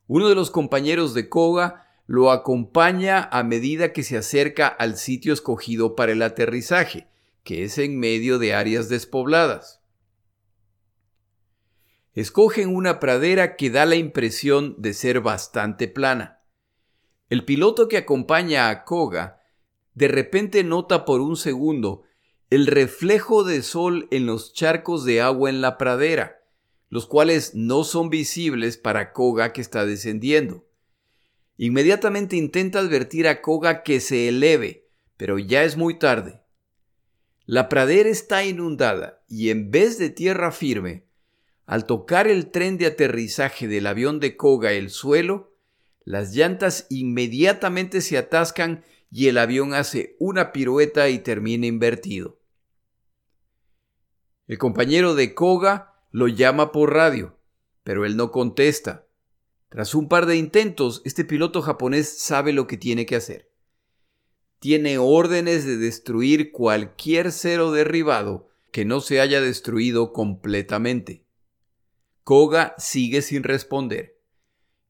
Uno 0.07 0.29
de 0.29 0.35
los 0.35 0.51
compañeros 0.51 1.15
de 1.15 1.29
Koga 1.29 1.89
lo 2.07 2.31
acompaña 2.31 3.29
a 3.33 3.43
medida 3.43 3.93
que 3.93 4.03
se 4.03 4.19
acerca 4.19 4.67
al 4.67 4.97
sitio 4.97 5.33
escogido 5.33 5.97
para 5.97 6.13
el 6.13 6.23
aterrizaje, 6.23 7.09
que 7.43 7.65
es 7.65 7.79
en 7.79 7.99
medio 7.99 8.39
de 8.39 8.55
áreas 8.55 8.89
despobladas. 8.89 9.81
Escogen 12.13 12.75
una 12.75 13.01
pradera 13.01 13.57
que 13.57 13.71
da 13.71 13.87
la 13.87 13.97
impresión 13.97 14.77
de 14.79 14.95
ser 14.95 15.21
bastante 15.21 15.89
plana. 15.89 16.41
El 17.31 17.45
piloto 17.45 17.89
que 17.89 17.97
acompaña 17.97 18.69
a 18.69 18.85
Koga 18.85 19.41
de 19.95 20.09
repente 20.09 20.63
nota 20.63 21.05
por 21.05 21.21
un 21.21 21.37
segundo 21.37 22.03
el 22.51 22.67
reflejo 22.67 23.45
de 23.45 23.63
sol 23.63 24.09
en 24.11 24.27
los 24.27 24.53
charcos 24.53 25.05
de 25.05 25.21
agua 25.21 25.51
en 25.51 25.61
la 25.61 25.79
pradera, 25.79 26.43
los 26.89 27.07
cuales 27.07 27.55
no 27.55 27.85
son 27.85 28.11
visibles 28.11 28.77
para 28.77 29.13
Koga 29.13 29.53
que 29.53 29.61
está 29.61 29.85
descendiendo. 29.87 30.65
Inmediatamente 31.57 32.37
intenta 32.37 32.81
advertir 32.81 33.27
a 33.29 33.41
Koga 33.41 33.83
que 33.83 34.01
se 34.01 34.29
eleve, 34.29 34.89
pero 35.17 35.39
ya 35.39 35.65
es 35.65 35.77
muy 35.77 35.99
tarde. 35.99 36.41
La 37.47 37.69
pradera 37.69 38.09
está 38.09 38.45
inundada 38.45 39.23
y 39.29 39.51
en 39.51 39.71
vez 39.71 39.99
de 39.99 40.11
tierra 40.11 40.51
firme, 40.51 41.05
al 41.67 41.87
tocar 41.87 42.27
el 42.27 42.51
tren 42.51 42.79
de 42.79 42.87
aterrizaje 42.87 43.69
del 43.69 43.87
avión 43.87 44.21
de 44.21 44.37
Koga 44.37 44.73
el 44.73 44.91
suelo, 44.91 45.55
las 46.05 46.35
llantas 46.35 46.87
inmediatamente 46.91 48.01
se 48.03 48.19
atascan 48.19 48.85
y 49.17 49.29
el 49.29 49.39
avión 49.39 49.75
hace 49.75 50.17
una 50.19 50.51
pirueta 50.51 51.09
y 51.09 51.21
termina 51.21 51.67
invertido. 51.67 52.41
El 54.49 54.59
compañero 54.59 55.15
de 55.15 55.35
Koga 55.35 55.95
lo 56.11 56.27
llama 56.27 56.73
por 56.73 56.93
radio, 56.93 57.39
pero 57.85 58.05
él 58.05 58.17
no 58.17 58.33
contesta. 58.33 59.07
Tras 59.69 59.95
un 59.95 60.09
par 60.09 60.27
de 60.27 60.35
intentos, 60.35 61.01
este 61.05 61.25
piloto 61.25 61.63
japonés 61.63 62.09
sabe 62.09 62.53
lo 62.53 62.67
que 62.67 62.77
tiene 62.77 63.07
que 63.07 63.15
hacer. 63.15 63.53
Tiene 64.59 64.99
órdenes 64.99 65.65
de 65.65 65.77
destruir 65.77 66.51
cualquier 66.51 67.31
cero 67.31 67.71
derribado 67.71 68.49
que 68.73 68.85
no 68.85 69.01
se 69.01 69.21
haya 69.21 69.41
destruido 69.41 70.13
completamente. 70.13 71.25
Koga 72.25 72.75
sigue 72.79 73.23
sin 73.23 73.45
responder. 73.45 74.14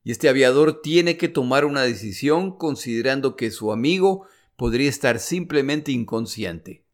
Y 0.04 0.12
este 0.12 0.28
aviador 0.28 0.82
tiene 0.82 1.16
que 1.16 1.28
tomar 1.28 1.64
una 1.64 1.82
decisión 1.82 2.56
considerando 2.56 3.36
que 3.36 3.50
su 3.50 3.72
amigo 3.72 4.26
podría 4.56 4.88
estar 4.88 5.18
simplemente 5.18 5.92
inconsciente. 5.92 6.84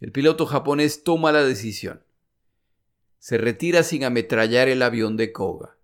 El 0.00 0.12
piloto 0.12 0.44
japonés 0.44 1.04
toma 1.04 1.30
la 1.30 1.44
decisión. 1.44 2.02
Se 3.18 3.38
retira 3.38 3.82
sin 3.82 4.04
ametrallar 4.04 4.68
el 4.68 4.82
avión 4.82 5.16
de 5.16 5.30
Koga. 5.30 5.76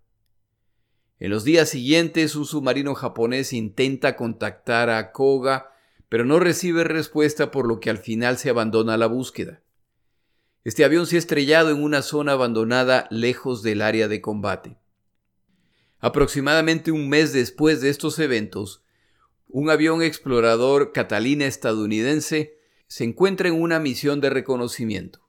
En 1.19 1.31
los 1.31 1.43
días 1.43 1.69
siguientes, 1.69 2.35
un 2.35 2.45
submarino 2.45 2.93
japonés 2.93 3.53
intenta 3.53 4.15
contactar 4.15 4.89
a 4.89 5.11
Koga, 5.11 5.71
pero 6.09 6.25
no 6.25 6.39
recibe 6.39 6.83
respuesta 6.83 7.51
por 7.51 7.67
lo 7.67 7.79
que 7.79 7.89
al 7.89 7.97
final 7.97 8.37
se 8.37 8.49
abandona 8.49 8.97
la 8.97 9.07
búsqueda. 9.07 9.61
Este 10.63 10.83
avión 10.83 11.07
se 11.07 11.15
ha 11.15 11.19
estrellado 11.19 11.69
en 11.69 11.81
una 11.81 12.01
zona 12.01 12.33
abandonada 12.33 13.07
lejos 13.09 13.63
del 13.63 13.81
área 13.81 14.07
de 14.07 14.19
combate. 14.19 14.77
Aproximadamente 15.99 16.91
un 16.91 17.09
mes 17.09 17.33
después 17.33 17.81
de 17.81 17.89
estos 17.89 18.19
eventos, 18.19 18.83
un 19.47 19.69
avión 19.69 20.03
explorador 20.03 20.91
Catalina 20.91 21.45
estadounidense 21.45 22.57
se 22.87 23.03
encuentra 23.03 23.47
en 23.47 23.61
una 23.61 23.79
misión 23.79 24.21
de 24.21 24.29
reconocimiento. 24.29 25.27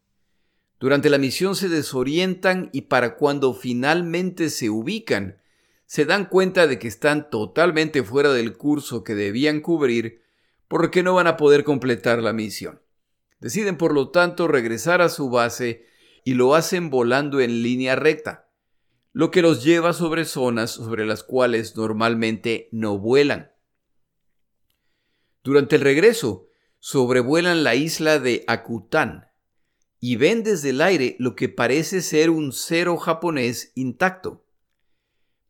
Durante 0.79 1.11
la 1.11 1.19
misión 1.19 1.57
se 1.57 1.69
desorientan 1.69 2.71
y 2.73 2.83
para 2.83 3.17
cuando 3.17 3.55
finalmente 3.55 4.51
se 4.51 4.71
ubican, 4.71 5.41
se 5.87 6.05
dan 6.05 6.27
cuenta 6.27 6.67
de 6.67 6.79
que 6.79 6.87
están 6.87 7.31
totalmente 7.31 8.03
fuera 8.03 8.33
del 8.33 8.57
curso 8.57 9.03
que 9.03 9.15
debían 9.15 9.61
cubrir 9.61 10.23
porque 10.69 11.03
no 11.03 11.15
van 11.15 11.27
a 11.27 11.37
poder 11.37 11.65
completar 11.65 12.23
la 12.23 12.33
misión. 12.33 12.81
Deciden 13.41 13.79
por 13.79 13.95
lo 13.95 14.11
tanto 14.11 14.49
regresar 14.49 15.01
a 15.01 15.09
su 15.09 15.31
base 15.31 15.87
y 16.25 16.35
lo 16.35 16.55
hacen 16.55 16.91
volando 16.91 17.41
en 17.41 17.63
línea 17.63 17.97
recta, 17.97 18.48
lo 19.13 19.31
que 19.31 19.43
los 19.43 19.65
lleva 19.65 19.93
sobre 19.93 20.25
zonas 20.25 20.71
sobre 20.71 21.07
las 21.07 21.23
cuales 21.23 21.77
normalmente 21.77 22.69
no 22.73 22.99
vuelan. 22.99 23.53
Durante 25.43 25.77
el 25.77 25.83
regreso, 25.83 26.49
sobrevuelan 26.79 27.65
la 27.65 27.75
isla 27.75 28.19
de 28.19 28.45
Akutan 28.47 29.29
y 30.01 30.17
ven 30.17 30.43
desde 30.43 30.71
el 30.71 30.81
aire 30.81 31.17
lo 31.19 31.35
que 31.35 31.49
parece 31.49 32.03
ser 32.03 32.31
un 32.31 32.53
cero 32.53 32.97
japonés 32.97 33.73
intacto. 33.75 34.45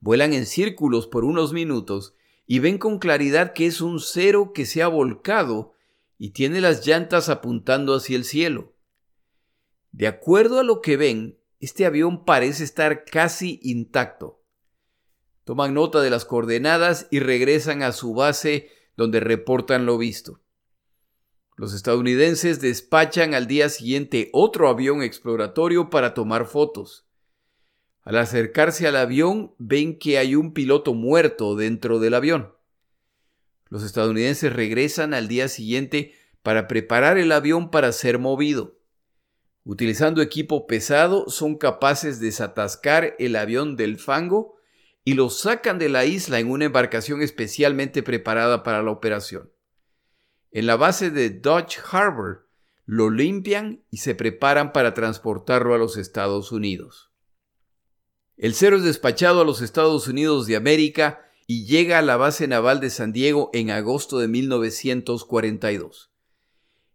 Vuelan 0.00 0.32
en 0.32 0.46
círculos 0.46 1.06
por 1.06 1.24
unos 1.24 1.52
minutos 1.52 2.14
y 2.46 2.60
ven 2.60 2.78
con 2.78 2.98
claridad 2.98 3.52
que 3.52 3.66
es 3.66 3.80
un 3.80 4.00
cero 4.00 4.52
que 4.54 4.64
se 4.64 4.82
ha 4.82 4.88
volcado 4.88 5.74
y 6.16 6.30
tiene 6.30 6.60
las 6.60 6.86
llantas 6.86 7.28
apuntando 7.28 7.94
hacia 7.94 8.16
el 8.16 8.24
cielo. 8.24 8.74
De 9.92 10.06
acuerdo 10.06 10.60
a 10.60 10.62
lo 10.62 10.80
que 10.80 10.96
ven, 10.96 11.37
este 11.60 11.86
avión 11.86 12.24
parece 12.24 12.64
estar 12.64 13.04
casi 13.04 13.60
intacto. 13.62 14.44
Toman 15.44 15.74
nota 15.74 16.00
de 16.00 16.10
las 16.10 16.24
coordenadas 16.24 17.08
y 17.10 17.20
regresan 17.20 17.82
a 17.82 17.92
su 17.92 18.14
base 18.14 18.70
donde 18.96 19.20
reportan 19.20 19.86
lo 19.86 19.96
visto. 19.98 20.40
Los 21.56 21.74
estadounidenses 21.74 22.60
despachan 22.60 23.34
al 23.34 23.46
día 23.46 23.68
siguiente 23.68 24.30
otro 24.32 24.68
avión 24.68 25.02
exploratorio 25.02 25.90
para 25.90 26.14
tomar 26.14 26.46
fotos. 26.46 27.08
Al 28.02 28.16
acercarse 28.18 28.86
al 28.86 28.96
avión 28.96 29.54
ven 29.58 29.98
que 29.98 30.18
hay 30.18 30.36
un 30.36 30.52
piloto 30.54 30.94
muerto 30.94 31.56
dentro 31.56 31.98
del 31.98 32.14
avión. 32.14 32.54
Los 33.68 33.82
estadounidenses 33.82 34.52
regresan 34.52 35.14
al 35.14 35.28
día 35.28 35.48
siguiente 35.48 36.14
para 36.42 36.68
preparar 36.68 37.18
el 37.18 37.32
avión 37.32 37.70
para 37.70 37.92
ser 37.92 38.18
movido. 38.18 38.77
Utilizando 39.70 40.22
equipo 40.22 40.66
pesado, 40.66 41.28
son 41.28 41.58
capaces 41.58 42.20
de 42.20 42.28
desatascar 42.28 43.14
el 43.18 43.36
avión 43.36 43.76
del 43.76 43.98
fango 43.98 44.56
y 45.04 45.12
lo 45.12 45.28
sacan 45.28 45.78
de 45.78 45.90
la 45.90 46.06
isla 46.06 46.38
en 46.38 46.50
una 46.50 46.64
embarcación 46.64 47.20
especialmente 47.20 48.02
preparada 48.02 48.62
para 48.62 48.82
la 48.82 48.90
operación. 48.90 49.52
En 50.52 50.66
la 50.66 50.76
base 50.76 51.10
de 51.10 51.28
Dodge 51.28 51.80
Harbor, 51.92 52.48
lo 52.86 53.10
limpian 53.10 53.84
y 53.90 53.98
se 53.98 54.14
preparan 54.14 54.72
para 54.72 54.94
transportarlo 54.94 55.74
a 55.74 55.78
los 55.78 55.98
Estados 55.98 56.50
Unidos. 56.50 57.10
El 58.38 58.54
cero 58.54 58.78
es 58.78 58.84
despachado 58.84 59.42
a 59.42 59.44
los 59.44 59.60
Estados 59.60 60.08
Unidos 60.08 60.46
de 60.46 60.56
América 60.56 61.30
y 61.46 61.66
llega 61.66 61.98
a 61.98 62.02
la 62.02 62.16
base 62.16 62.48
naval 62.48 62.80
de 62.80 62.88
San 62.88 63.12
Diego 63.12 63.50
en 63.52 63.70
agosto 63.70 64.18
de 64.18 64.28
1942. 64.28 66.10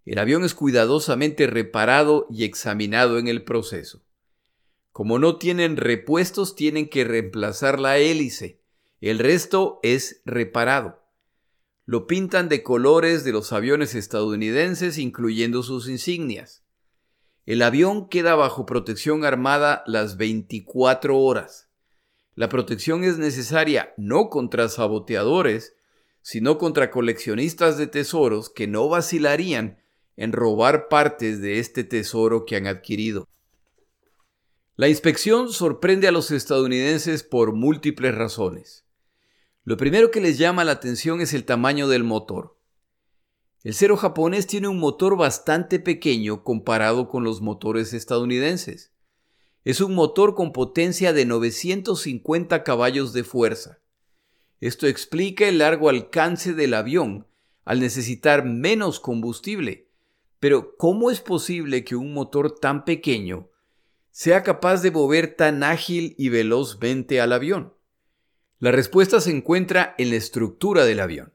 El 0.06 0.20
avión 0.20 0.44
es 0.44 0.54
cuidadosamente 0.54 1.48
reparado 1.48 2.28
y 2.30 2.44
examinado 2.44 3.18
en 3.18 3.28
el 3.28 3.44
proceso. 3.44 4.04
Como 4.92 5.18
no 5.18 5.38
tienen 5.38 5.78
repuestos, 5.78 6.56
tienen 6.56 6.90
que 6.90 7.04
reemplazar 7.04 7.80
la 7.80 7.98
hélice. 7.98 8.62
El 9.02 9.20
resto 9.20 9.80
es 9.82 10.22
reparado. 10.26 11.04
Lo 11.86 12.06
pintan 12.06 12.48
de 12.48 12.64
colores 12.64 13.24
de 13.24 13.32
los 13.32 13.52
aviones 13.54 13.96
estadounidenses, 13.96 14.98
incluyendo 14.98 15.64
sus 15.64 15.90
insignias. 15.90 16.64
El 17.46 17.62
avión 17.62 18.08
queda 18.08 18.36
bajo 18.36 18.66
protección 18.66 19.26
armada 19.26 19.84
las 19.86 20.16
24 20.18 21.18
horas. 21.18 21.70
La 22.36 22.50
protección 22.50 23.04
es 23.04 23.18
necesaria 23.18 23.94
no 23.98 24.30
contra 24.30 24.70
saboteadores, 24.70 25.76
sino 26.22 26.58
contra 26.58 26.90
coleccionistas 26.90 27.78
de 27.78 27.88
tesoros 27.88 28.50
que 28.50 28.68
no 28.68 28.88
vacilarían 28.88 29.83
en 30.18 30.32
robar 30.32 30.88
partes 30.90 31.42
de 31.42 31.60
este 31.60 31.84
tesoro 31.84 32.46
que 32.46 32.56
han 32.56 32.68
adquirido. 32.68 33.28
La 34.76 34.88
inspección 34.88 35.52
sorprende 35.52 36.08
a 36.08 36.12
los 36.12 36.32
estadounidenses 36.32 37.24
por 37.24 37.54
múltiples 37.54 38.16
razones. 38.16 38.86
Lo 39.64 39.78
primero 39.78 40.12
que 40.12 40.20
les 40.20 40.38
llama 40.38 40.64
la 40.64 40.74
atención 40.74 41.22
es 41.22 41.34
el 41.34 41.46
tamaño 41.46 41.88
del 41.88 42.04
motor. 42.04 42.58
El 43.64 43.74
Cero 43.74 43.96
japonés 43.96 44.46
tiene 44.46 44.68
un 44.68 44.78
motor 44.78 45.16
bastante 45.16 45.80
pequeño 45.80 46.44
comparado 46.44 47.08
con 47.08 47.24
los 47.24 47.42
motores 47.42 47.94
estadounidenses. 47.94 48.92
Es 49.64 49.80
un 49.80 49.96
motor 49.96 50.36
con 50.36 50.52
potencia 50.52 51.14
de 51.14 51.26
950 51.26 52.64
caballos 52.64 53.14
de 53.14 53.24
fuerza. 53.24 53.80
Esto 54.60 54.88
explica 54.88 55.48
el 55.48 55.60
largo 55.60 55.88
alcance 55.88 56.54
del 56.54 56.74
avión 56.74 57.28
al 57.64 57.80
necesitar 57.80 58.44
menos 58.44 59.00
combustible. 59.00 59.93
Pero 60.44 60.76
¿cómo 60.76 61.10
es 61.10 61.22
posible 61.22 61.86
que 61.86 61.96
un 61.96 62.12
motor 62.12 62.60
tan 62.60 62.84
pequeño 62.84 63.50
sea 64.12 64.44
capaz 64.44 64.82
de 64.82 64.92
mover 64.92 65.38
tan 65.38 65.64
ágil 65.64 66.16
y 66.18 66.28
velozmente 66.28 67.22
al 67.22 67.32
avión? 67.32 67.74
La 68.60 68.74
respuesta 68.74 69.22
se 69.22 69.32
encuentra 69.32 69.96
en 69.98 70.10
la 70.10 70.18
estructura 70.18 70.84
del 70.84 71.00
avión. 71.00 71.34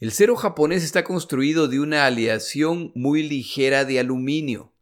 El 0.00 0.10
cero 0.10 0.34
japonés 0.34 0.82
está 0.82 1.04
construido 1.04 1.68
de 1.68 1.78
una 1.78 2.04
aleación 2.04 2.90
muy 2.96 3.22
ligera 3.22 3.84
de 3.84 4.00
aluminio. 4.00 4.72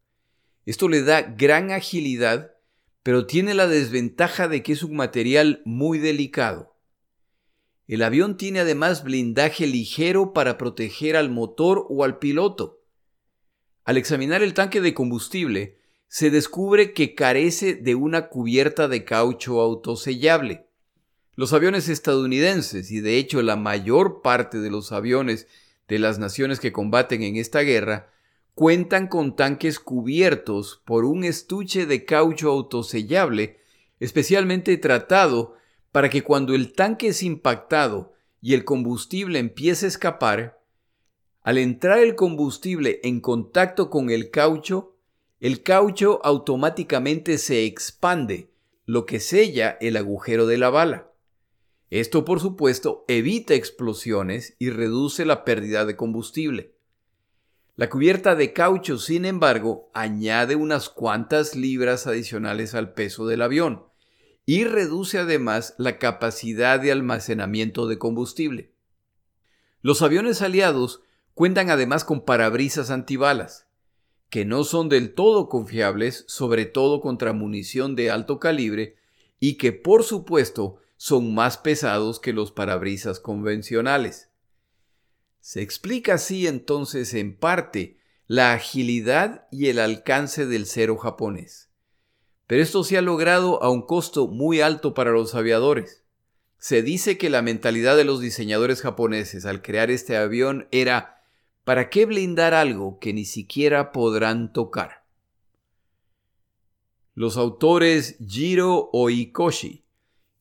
Esto 0.64 0.88
le 0.88 1.02
da 1.02 1.20
gran 1.20 1.70
agilidad, 1.70 2.52
pero 3.02 3.26
tiene 3.26 3.52
la 3.52 3.66
desventaja 3.66 4.48
de 4.48 4.62
que 4.62 4.72
es 4.72 4.82
un 4.82 4.96
material 4.96 5.60
muy 5.66 5.98
delicado. 5.98 6.78
El 7.88 8.04
avión 8.04 8.38
tiene 8.38 8.60
además 8.60 9.04
blindaje 9.04 9.66
ligero 9.66 10.32
para 10.32 10.56
proteger 10.56 11.14
al 11.14 11.28
motor 11.28 11.84
o 11.90 12.04
al 12.04 12.18
piloto. 12.18 12.77
Al 13.88 13.96
examinar 13.96 14.42
el 14.42 14.52
tanque 14.52 14.82
de 14.82 14.92
combustible, 14.92 15.78
se 16.08 16.28
descubre 16.28 16.92
que 16.92 17.14
carece 17.14 17.74
de 17.74 17.94
una 17.94 18.28
cubierta 18.28 18.86
de 18.86 19.02
caucho 19.06 19.62
autosellable. 19.62 20.66
Los 21.36 21.54
aviones 21.54 21.88
estadounidenses, 21.88 22.90
y 22.90 23.00
de 23.00 23.16
hecho 23.16 23.40
la 23.40 23.56
mayor 23.56 24.20
parte 24.20 24.58
de 24.58 24.68
los 24.68 24.92
aviones 24.92 25.46
de 25.88 25.98
las 25.98 26.18
naciones 26.18 26.60
que 26.60 26.70
combaten 26.70 27.22
en 27.22 27.36
esta 27.36 27.60
guerra, 27.60 28.10
cuentan 28.54 29.06
con 29.06 29.36
tanques 29.36 29.80
cubiertos 29.80 30.82
por 30.84 31.06
un 31.06 31.24
estuche 31.24 31.86
de 31.86 32.04
caucho 32.04 32.50
autosellable 32.50 33.56
especialmente 34.00 34.76
tratado 34.76 35.56
para 35.92 36.10
que 36.10 36.22
cuando 36.22 36.54
el 36.54 36.74
tanque 36.74 37.08
es 37.08 37.22
impactado 37.22 38.12
y 38.42 38.52
el 38.52 38.66
combustible 38.66 39.38
empiece 39.38 39.86
a 39.86 39.88
escapar, 39.88 40.57
al 41.48 41.56
entrar 41.56 42.00
el 42.00 42.14
combustible 42.14 43.00
en 43.04 43.22
contacto 43.22 43.88
con 43.88 44.10
el 44.10 44.30
caucho, 44.30 44.98
el 45.40 45.62
caucho 45.62 46.20
automáticamente 46.22 47.38
se 47.38 47.64
expande, 47.64 48.50
lo 48.84 49.06
que 49.06 49.18
sella 49.18 49.78
el 49.80 49.96
agujero 49.96 50.46
de 50.46 50.58
la 50.58 50.68
bala. 50.68 51.10
Esto, 51.88 52.26
por 52.26 52.40
supuesto, 52.40 53.06
evita 53.08 53.54
explosiones 53.54 54.56
y 54.58 54.68
reduce 54.68 55.24
la 55.24 55.42
pérdida 55.46 55.86
de 55.86 55.96
combustible. 55.96 56.74
La 57.76 57.88
cubierta 57.88 58.34
de 58.34 58.52
caucho, 58.52 58.98
sin 58.98 59.24
embargo, 59.24 59.90
añade 59.94 60.54
unas 60.54 60.90
cuantas 60.90 61.56
libras 61.56 62.06
adicionales 62.06 62.74
al 62.74 62.92
peso 62.92 63.26
del 63.26 63.40
avión 63.40 63.84
y 64.44 64.64
reduce 64.64 65.16
además 65.16 65.74
la 65.78 65.96
capacidad 65.96 66.78
de 66.78 66.92
almacenamiento 66.92 67.86
de 67.86 67.96
combustible. 67.96 68.70
Los 69.80 70.02
aviones 70.02 70.42
aliados 70.42 71.00
cuentan 71.38 71.70
además 71.70 72.02
con 72.02 72.22
parabrisas 72.22 72.90
antibalas, 72.90 73.68
que 74.28 74.44
no 74.44 74.64
son 74.64 74.88
del 74.88 75.14
todo 75.14 75.48
confiables, 75.48 76.24
sobre 76.26 76.66
todo 76.66 77.00
contra 77.00 77.32
munición 77.32 77.94
de 77.94 78.10
alto 78.10 78.40
calibre, 78.40 78.96
y 79.38 79.54
que 79.54 79.70
por 79.70 80.02
supuesto 80.02 80.80
son 80.96 81.36
más 81.36 81.56
pesados 81.56 82.18
que 82.18 82.32
los 82.32 82.50
parabrisas 82.50 83.20
convencionales. 83.20 84.30
Se 85.38 85.62
explica 85.62 86.14
así 86.14 86.48
entonces 86.48 87.14
en 87.14 87.36
parte 87.36 88.00
la 88.26 88.52
agilidad 88.52 89.46
y 89.52 89.68
el 89.68 89.78
alcance 89.78 90.44
del 90.44 90.66
cero 90.66 90.96
japonés. 90.96 91.68
Pero 92.48 92.64
esto 92.64 92.82
se 92.82 92.98
ha 92.98 93.00
logrado 93.00 93.62
a 93.62 93.70
un 93.70 93.82
costo 93.82 94.26
muy 94.26 94.60
alto 94.60 94.92
para 94.92 95.12
los 95.12 95.36
aviadores. 95.36 96.02
Se 96.58 96.82
dice 96.82 97.16
que 97.16 97.30
la 97.30 97.42
mentalidad 97.42 97.96
de 97.96 98.02
los 98.02 98.20
diseñadores 98.20 98.82
japoneses 98.82 99.46
al 99.46 99.62
crear 99.62 99.92
este 99.92 100.16
avión 100.16 100.66
era 100.72 101.17
¿para 101.68 101.90
qué 101.90 102.06
blindar 102.06 102.54
algo 102.54 102.98
que 102.98 103.12
ni 103.12 103.26
siquiera 103.26 103.92
podrán 103.92 104.54
tocar? 104.54 105.04
Los 107.14 107.36
autores 107.36 108.16
Jiro 108.26 108.88
Oikoshi 108.94 109.84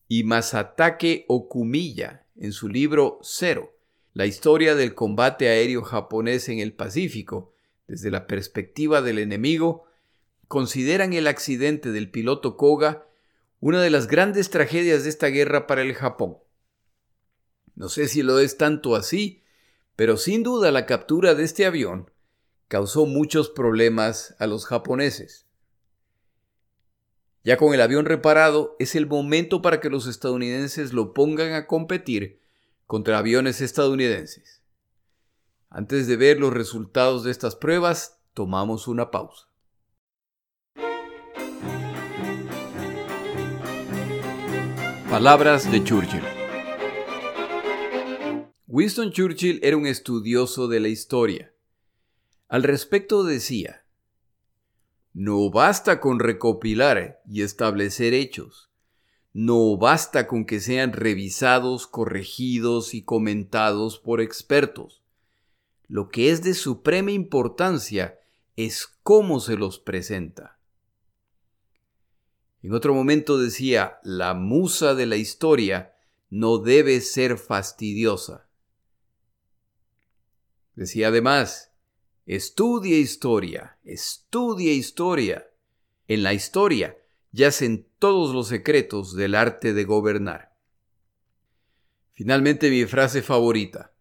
y 0.07 0.23
Masatake 0.23 1.25
Okumiya 1.27 2.25
en 2.37 2.53
su 2.53 2.69
libro 2.69 3.19
Zero, 3.23 3.75
la 4.13 4.25
historia 4.25 4.73
del 4.73 4.95
combate 4.95 5.49
aéreo 5.49 5.81
japonés 5.81 6.47
en 6.47 6.59
el 6.59 6.71
Pacífico, 6.71 7.51
desde 7.89 8.09
la 8.09 8.25
perspectiva 8.25 9.01
del 9.01 9.19
enemigo, 9.19 9.83
consideran 10.47 11.11
el 11.11 11.27
accidente 11.27 11.91
del 11.91 12.09
piloto 12.09 12.55
Koga 12.55 13.05
una 13.59 13.81
de 13.81 13.89
las 13.89 14.07
grandes 14.07 14.49
tragedias 14.49 15.03
de 15.03 15.09
esta 15.09 15.27
guerra 15.27 15.67
para 15.67 15.81
el 15.81 15.93
Japón. 15.93 16.37
No 17.75 17.89
sé 17.89 18.07
si 18.07 18.23
lo 18.23 18.39
es 18.39 18.55
tanto 18.55 18.95
así, 18.95 19.43
pero 19.97 20.15
sin 20.15 20.43
duda 20.43 20.71
la 20.71 20.85
captura 20.85 21.33
de 21.33 21.43
este 21.43 21.65
avión 21.65 22.11
causó 22.67 23.07
muchos 23.07 23.49
problemas 23.49 24.35
a 24.37 24.45
los 24.45 24.67
japoneses. 24.67 25.47
Ya 27.43 27.57
con 27.57 27.73
el 27.73 27.81
avión 27.81 28.05
reparado, 28.05 28.75
es 28.77 28.93
el 28.93 29.07
momento 29.07 29.61
para 29.61 29.79
que 29.79 29.89
los 29.89 30.05
estadounidenses 30.05 30.93
lo 30.93 31.13
pongan 31.13 31.53
a 31.53 31.65
competir 31.65 32.41
contra 32.85 33.17
aviones 33.17 33.59
estadounidenses. 33.59 34.61
Antes 35.69 36.05
de 36.05 36.15
ver 36.15 36.39
los 36.39 36.53
resultados 36.53 37.23
de 37.23 37.31
estas 37.31 37.55
pruebas, 37.55 38.19
tomamos 38.35 38.87
una 38.87 39.09
pausa. 39.09 39.47
Palabras 45.09 45.71
de 45.71 45.83
Churchill. 45.83 46.36
Winston 48.69 49.11
Churchill 49.13 49.61
era 49.63 49.77
un 49.77 49.87
estudioso 49.87 50.67
de 50.67 50.81
la 50.81 50.89
historia. 50.89 51.53
Al 52.49 52.63
respecto 52.63 53.23
decía, 53.23 53.85
No 55.13 55.49
basta 55.49 56.01
con 56.01 56.19
recopilar 56.19 57.21
y 57.25 57.43
establecer 57.43 58.13
hechos. 58.13 58.69
No 59.31 59.77
basta 59.77 60.27
con 60.27 60.43
que 60.43 60.59
sean 60.59 60.91
revisados, 60.91 61.87
corregidos 61.87 62.93
y 62.93 63.03
comentados 63.03 63.99
por 63.99 64.19
expertos. 64.19 65.01
Lo 65.87 66.09
que 66.09 66.29
es 66.29 66.43
de 66.43 66.53
suprema 66.53 67.11
importancia 67.11 68.19
es 68.57 68.85
cómo 69.01 69.39
se 69.39 69.55
los 69.55 69.79
presenta. 69.79 70.59
En 72.61 72.73
otro 72.73 72.93
momento 72.93 73.37
decía, 73.37 73.99
la 74.03 74.33
musa 74.33 74.93
de 74.93 75.05
la 75.05 75.15
historia 75.15 75.93
no 76.29 76.57
debe 76.57 76.99
ser 76.99 77.37
fastidiosa. 77.37 78.46
Decía 80.77 81.07
además, 81.07 81.71
estudia 82.27 82.99
historia, 82.99 83.79
estudia 83.83 84.73
historia. 84.73 85.49
En 86.07 86.21
la 86.21 86.33
historia 86.33 86.95
yacen 87.31 87.87
todos 87.97 88.31
los 88.31 88.47
secretos 88.47 89.15
del 89.15 89.33
arte 89.33 89.73
de 89.73 89.85
gobernar. 89.85 90.55
Finalmente 92.13 92.69
mi 92.69 92.85
frase 92.85 93.23
favorita. 93.23 93.91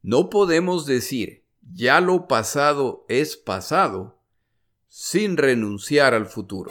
No 0.00 0.30
podemos 0.30 0.86
decir, 0.86 1.44
ya 1.60 2.00
lo 2.00 2.28
pasado 2.28 3.04
es 3.10 3.36
pasado, 3.36 4.18
sin 4.88 5.36
renunciar 5.36 6.14
al 6.14 6.24
futuro. 6.24 6.70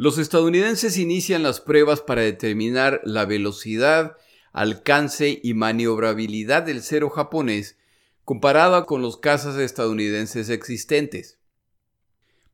Los 0.00 0.16
estadounidenses 0.18 0.96
inician 0.96 1.42
las 1.42 1.60
pruebas 1.60 2.00
para 2.02 2.22
determinar 2.22 3.00
la 3.02 3.24
velocidad, 3.24 4.16
alcance 4.52 5.40
y 5.42 5.54
maniobrabilidad 5.54 6.62
del 6.62 6.82
cero 6.82 7.10
japonés 7.10 7.76
comparada 8.24 8.86
con 8.86 9.02
los 9.02 9.16
cazas 9.16 9.56
estadounidenses 9.56 10.50
existentes. 10.50 11.40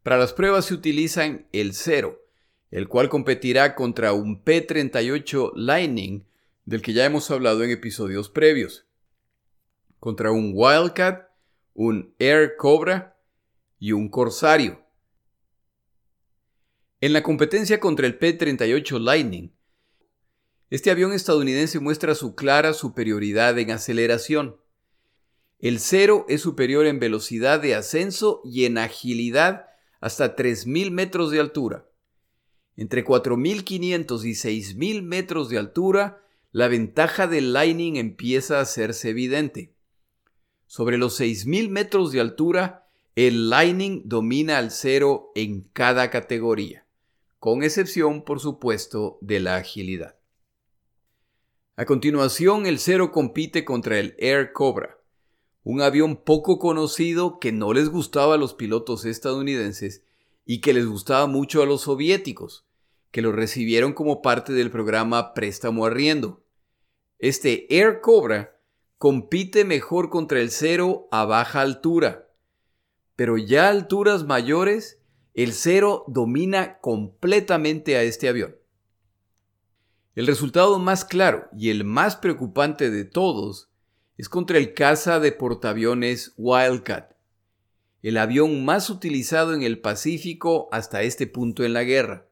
Para 0.02 0.16
las 0.16 0.32
pruebas 0.32 0.64
se 0.64 0.72
utilizan 0.72 1.46
el 1.52 1.74
cero, 1.74 2.24
el 2.70 2.88
cual 2.88 3.10
competirá 3.10 3.74
contra 3.74 4.14
un 4.14 4.40
P-38 4.40 5.52
Lightning, 5.54 6.24
del 6.64 6.80
que 6.80 6.94
ya 6.94 7.04
hemos 7.04 7.30
hablado 7.30 7.62
en 7.62 7.70
episodios 7.70 8.30
previos, 8.30 8.86
contra 10.00 10.30
un 10.30 10.52
Wildcat, 10.54 11.28
un 11.74 12.14
Air 12.18 12.56
Cobra 12.56 13.18
y 13.78 13.92
un 13.92 14.08
Corsario. 14.08 14.83
En 17.04 17.12
la 17.12 17.22
competencia 17.22 17.80
contra 17.80 18.06
el 18.06 18.16
P-38 18.16 18.98
Lightning, 18.98 19.52
este 20.70 20.90
avión 20.90 21.12
estadounidense 21.12 21.78
muestra 21.78 22.14
su 22.14 22.34
clara 22.34 22.72
superioridad 22.72 23.58
en 23.58 23.72
aceleración. 23.72 24.56
El 25.58 25.80
cero 25.80 26.24
es 26.30 26.40
superior 26.40 26.86
en 26.86 27.00
velocidad 27.00 27.60
de 27.60 27.74
ascenso 27.74 28.40
y 28.42 28.64
en 28.64 28.78
agilidad 28.78 29.66
hasta 30.00 30.34
3.000 30.34 30.92
metros 30.92 31.30
de 31.30 31.40
altura. 31.40 31.86
Entre 32.74 33.04
4.500 33.04 34.24
y 34.24 34.32
6.000 34.32 35.02
metros 35.02 35.50
de 35.50 35.58
altura, 35.58 36.24
la 36.52 36.68
ventaja 36.68 37.26
del 37.26 37.52
Lightning 37.52 37.96
empieza 37.96 38.60
a 38.60 38.62
hacerse 38.62 39.10
evidente. 39.10 39.74
Sobre 40.66 40.96
los 40.96 41.20
6.000 41.20 41.68
metros 41.68 42.12
de 42.12 42.20
altura, 42.20 42.88
el 43.14 43.50
Lightning 43.50 44.00
domina 44.06 44.56
al 44.56 44.70
cero 44.70 45.32
en 45.34 45.68
cada 45.74 46.08
categoría, 46.08 46.83
con 47.44 47.62
excepción, 47.62 48.24
por 48.24 48.40
supuesto, 48.40 49.18
de 49.20 49.38
la 49.38 49.56
agilidad. 49.56 50.16
A 51.76 51.84
continuación, 51.84 52.64
el 52.64 52.78
cero 52.78 53.12
compite 53.12 53.66
contra 53.66 53.98
el 53.98 54.14
Air 54.16 54.54
Cobra, 54.54 54.96
un 55.62 55.82
avión 55.82 56.16
poco 56.16 56.58
conocido 56.58 57.38
que 57.40 57.52
no 57.52 57.74
les 57.74 57.90
gustaba 57.90 58.36
a 58.36 58.38
los 58.38 58.54
pilotos 58.54 59.04
estadounidenses 59.04 60.04
y 60.46 60.62
que 60.62 60.72
les 60.72 60.86
gustaba 60.86 61.26
mucho 61.26 61.62
a 61.62 61.66
los 61.66 61.82
soviéticos, 61.82 62.64
que 63.10 63.20
lo 63.20 63.30
recibieron 63.30 63.92
como 63.92 64.22
parte 64.22 64.54
del 64.54 64.70
programa 64.70 65.34
Préstamo 65.34 65.84
Arriendo. 65.84 66.42
Este 67.18 67.66
Air 67.76 68.00
Cobra 68.00 68.58
compite 68.96 69.66
mejor 69.66 70.08
contra 70.08 70.40
el 70.40 70.50
cero 70.50 71.08
a 71.10 71.26
baja 71.26 71.60
altura, 71.60 72.30
pero 73.16 73.36
ya 73.36 73.66
a 73.66 73.68
alturas 73.68 74.24
mayores, 74.24 75.03
el 75.34 75.52
cero 75.52 76.04
domina 76.06 76.78
completamente 76.78 77.96
a 77.96 78.02
este 78.02 78.28
avión. 78.28 78.56
El 80.14 80.28
resultado 80.28 80.78
más 80.78 81.04
claro 81.04 81.48
y 81.56 81.70
el 81.70 81.82
más 81.82 82.14
preocupante 82.14 82.90
de 82.90 83.04
todos 83.04 83.68
es 84.16 84.28
contra 84.28 84.58
el 84.58 84.74
caza 84.74 85.18
de 85.18 85.32
portaaviones 85.32 86.34
Wildcat, 86.36 87.16
el 88.02 88.16
avión 88.16 88.64
más 88.64 88.90
utilizado 88.90 89.54
en 89.54 89.62
el 89.62 89.80
Pacífico 89.80 90.68
hasta 90.70 91.02
este 91.02 91.26
punto 91.26 91.64
en 91.64 91.72
la 91.72 91.82
guerra. 91.82 92.28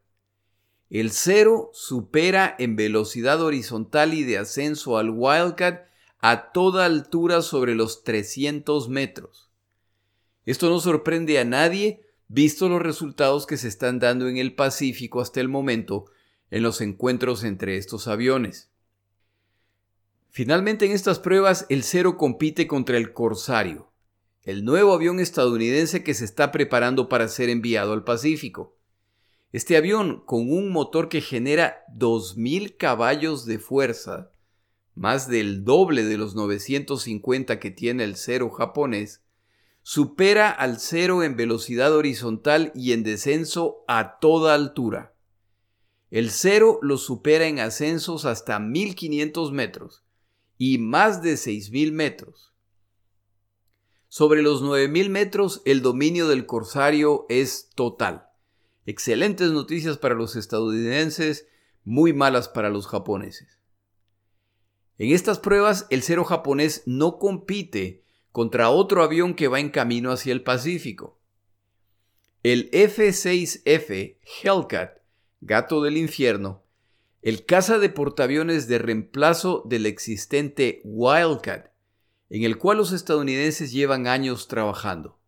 El 0.88 1.10
Cero 1.10 1.70
supera 1.72 2.54
en 2.58 2.76
velocidad 2.76 3.42
horizontal 3.42 4.14
y 4.14 4.22
de 4.22 4.38
ascenso 4.38 4.98
al 4.98 5.10
Wildcat 5.10 5.88
a 6.18 6.52
toda 6.52 6.84
altura 6.84 7.42
sobre 7.42 7.74
los 7.74 8.04
300 8.04 8.90
metros. 8.90 9.50
Esto 10.44 10.68
no 10.68 10.78
sorprende 10.78 11.38
a 11.38 11.44
nadie 11.44 12.04
visto 12.32 12.70
los 12.70 12.80
resultados 12.80 13.46
que 13.46 13.58
se 13.58 13.68
están 13.68 13.98
dando 13.98 14.26
en 14.26 14.38
el 14.38 14.54
Pacífico 14.54 15.20
hasta 15.20 15.40
el 15.40 15.48
momento 15.50 16.06
en 16.50 16.62
los 16.62 16.80
encuentros 16.80 17.44
entre 17.44 17.76
estos 17.76 18.08
aviones. 18.08 18.70
Finalmente 20.30 20.86
en 20.86 20.92
estas 20.92 21.18
pruebas 21.18 21.66
el 21.68 21.82
Cero 21.82 22.16
compite 22.16 22.66
contra 22.66 22.96
el 22.96 23.12
Corsario, 23.12 23.92
el 24.44 24.64
nuevo 24.64 24.94
avión 24.94 25.20
estadounidense 25.20 26.02
que 26.02 26.14
se 26.14 26.24
está 26.24 26.52
preparando 26.52 27.10
para 27.10 27.28
ser 27.28 27.50
enviado 27.50 27.92
al 27.92 28.02
Pacífico. 28.02 28.78
Este 29.52 29.76
avión, 29.76 30.22
con 30.24 30.50
un 30.50 30.70
motor 30.70 31.10
que 31.10 31.20
genera 31.20 31.84
2.000 31.94 32.78
caballos 32.78 33.44
de 33.44 33.58
fuerza, 33.58 34.30
más 34.94 35.28
del 35.28 35.64
doble 35.64 36.02
de 36.02 36.16
los 36.16 36.34
950 36.34 37.60
que 37.60 37.70
tiene 37.70 38.04
el 38.04 38.16
cero 38.16 38.48
japonés, 38.48 39.22
supera 39.82 40.50
al 40.50 40.78
cero 40.78 41.22
en 41.22 41.36
velocidad 41.36 41.94
horizontal 41.94 42.72
y 42.74 42.92
en 42.92 43.02
descenso 43.02 43.84
a 43.88 44.18
toda 44.20 44.54
altura. 44.54 45.14
El 46.10 46.30
cero 46.30 46.78
lo 46.82 46.98
supera 46.98 47.46
en 47.46 47.58
ascensos 47.58 48.24
hasta 48.24 48.58
1500 48.58 49.52
metros 49.52 50.04
y 50.58 50.78
más 50.78 51.22
de 51.22 51.36
6000 51.36 51.92
metros. 51.92 52.52
Sobre 54.08 54.42
los 54.42 54.62
9.000 54.62 55.08
metros, 55.08 55.62
el 55.64 55.80
dominio 55.80 56.28
del 56.28 56.44
Corsario 56.44 57.24
es 57.30 57.70
total. 57.74 58.28
Excelentes 58.84 59.52
noticias 59.52 59.96
para 59.96 60.14
los 60.14 60.36
estadounidenses, 60.36 61.48
muy 61.82 62.12
malas 62.12 62.48
para 62.48 62.68
los 62.68 62.86
japoneses. 62.86 63.58
En 64.98 65.12
estas 65.12 65.38
pruebas, 65.38 65.86
el 65.88 66.02
cero 66.02 66.24
japonés 66.24 66.82
no 66.84 67.18
compite 67.18 68.04
contra 68.32 68.70
otro 68.70 69.02
avión 69.02 69.34
que 69.34 69.48
va 69.48 69.60
en 69.60 69.70
camino 69.70 70.10
hacia 70.10 70.32
el 70.32 70.42
Pacífico. 70.42 71.20
El 72.42 72.70
F-6F 72.72 74.16
Hellcat, 74.42 74.98
gato 75.40 75.82
del 75.82 75.96
infierno, 75.96 76.64
el 77.22 77.44
caza 77.44 77.78
de 77.78 77.88
portaaviones 77.88 78.66
de 78.66 78.78
reemplazo 78.78 79.62
del 79.66 79.86
existente 79.86 80.80
Wildcat, 80.82 81.70
en 82.30 82.42
el 82.42 82.58
cual 82.58 82.78
los 82.78 82.90
estadounidenses 82.90 83.70
llevan 83.70 84.08
años 84.08 84.48
trabajando. 84.48 85.20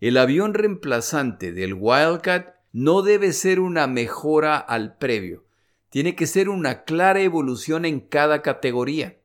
El 0.00 0.16
avión 0.16 0.54
reemplazante 0.54 1.52
del 1.52 1.74
Wildcat 1.74 2.54
no 2.72 3.02
debe 3.02 3.32
ser 3.32 3.60
una 3.60 3.86
mejora 3.86 4.56
al 4.56 4.96
previo, 4.96 5.44
tiene 5.90 6.16
que 6.16 6.26
ser 6.26 6.48
una 6.48 6.84
clara 6.84 7.20
evolución 7.20 7.84
en 7.84 8.00
cada 8.00 8.40
categoría. 8.40 9.18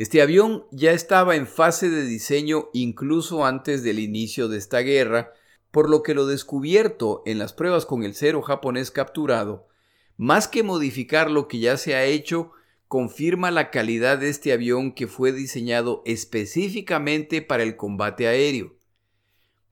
Este 0.00 0.22
avión 0.22 0.64
ya 0.70 0.92
estaba 0.92 1.36
en 1.36 1.46
fase 1.46 1.90
de 1.90 2.06
diseño 2.06 2.70
incluso 2.72 3.44
antes 3.44 3.82
del 3.82 3.98
inicio 3.98 4.48
de 4.48 4.56
esta 4.56 4.78
guerra, 4.78 5.34
por 5.70 5.90
lo 5.90 6.02
que 6.02 6.14
lo 6.14 6.24
descubierto 6.24 7.22
en 7.26 7.38
las 7.38 7.52
pruebas 7.52 7.84
con 7.84 8.02
el 8.02 8.14
cero 8.14 8.40
japonés 8.40 8.90
capturado, 8.90 9.68
más 10.16 10.48
que 10.48 10.62
modificar 10.62 11.30
lo 11.30 11.48
que 11.48 11.58
ya 11.58 11.76
se 11.76 11.96
ha 11.96 12.06
hecho, 12.06 12.52
confirma 12.88 13.50
la 13.50 13.70
calidad 13.70 14.16
de 14.16 14.30
este 14.30 14.54
avión 14.54 14.92
que 14.92 15.06
fue 15.06 15.32
diseñado 15.32 16.02
específicamente 16.06 17.42
para 17.42 17.62
el 17.62 17.76
combate 17.76 18.26
aéreo. 18.26 18.78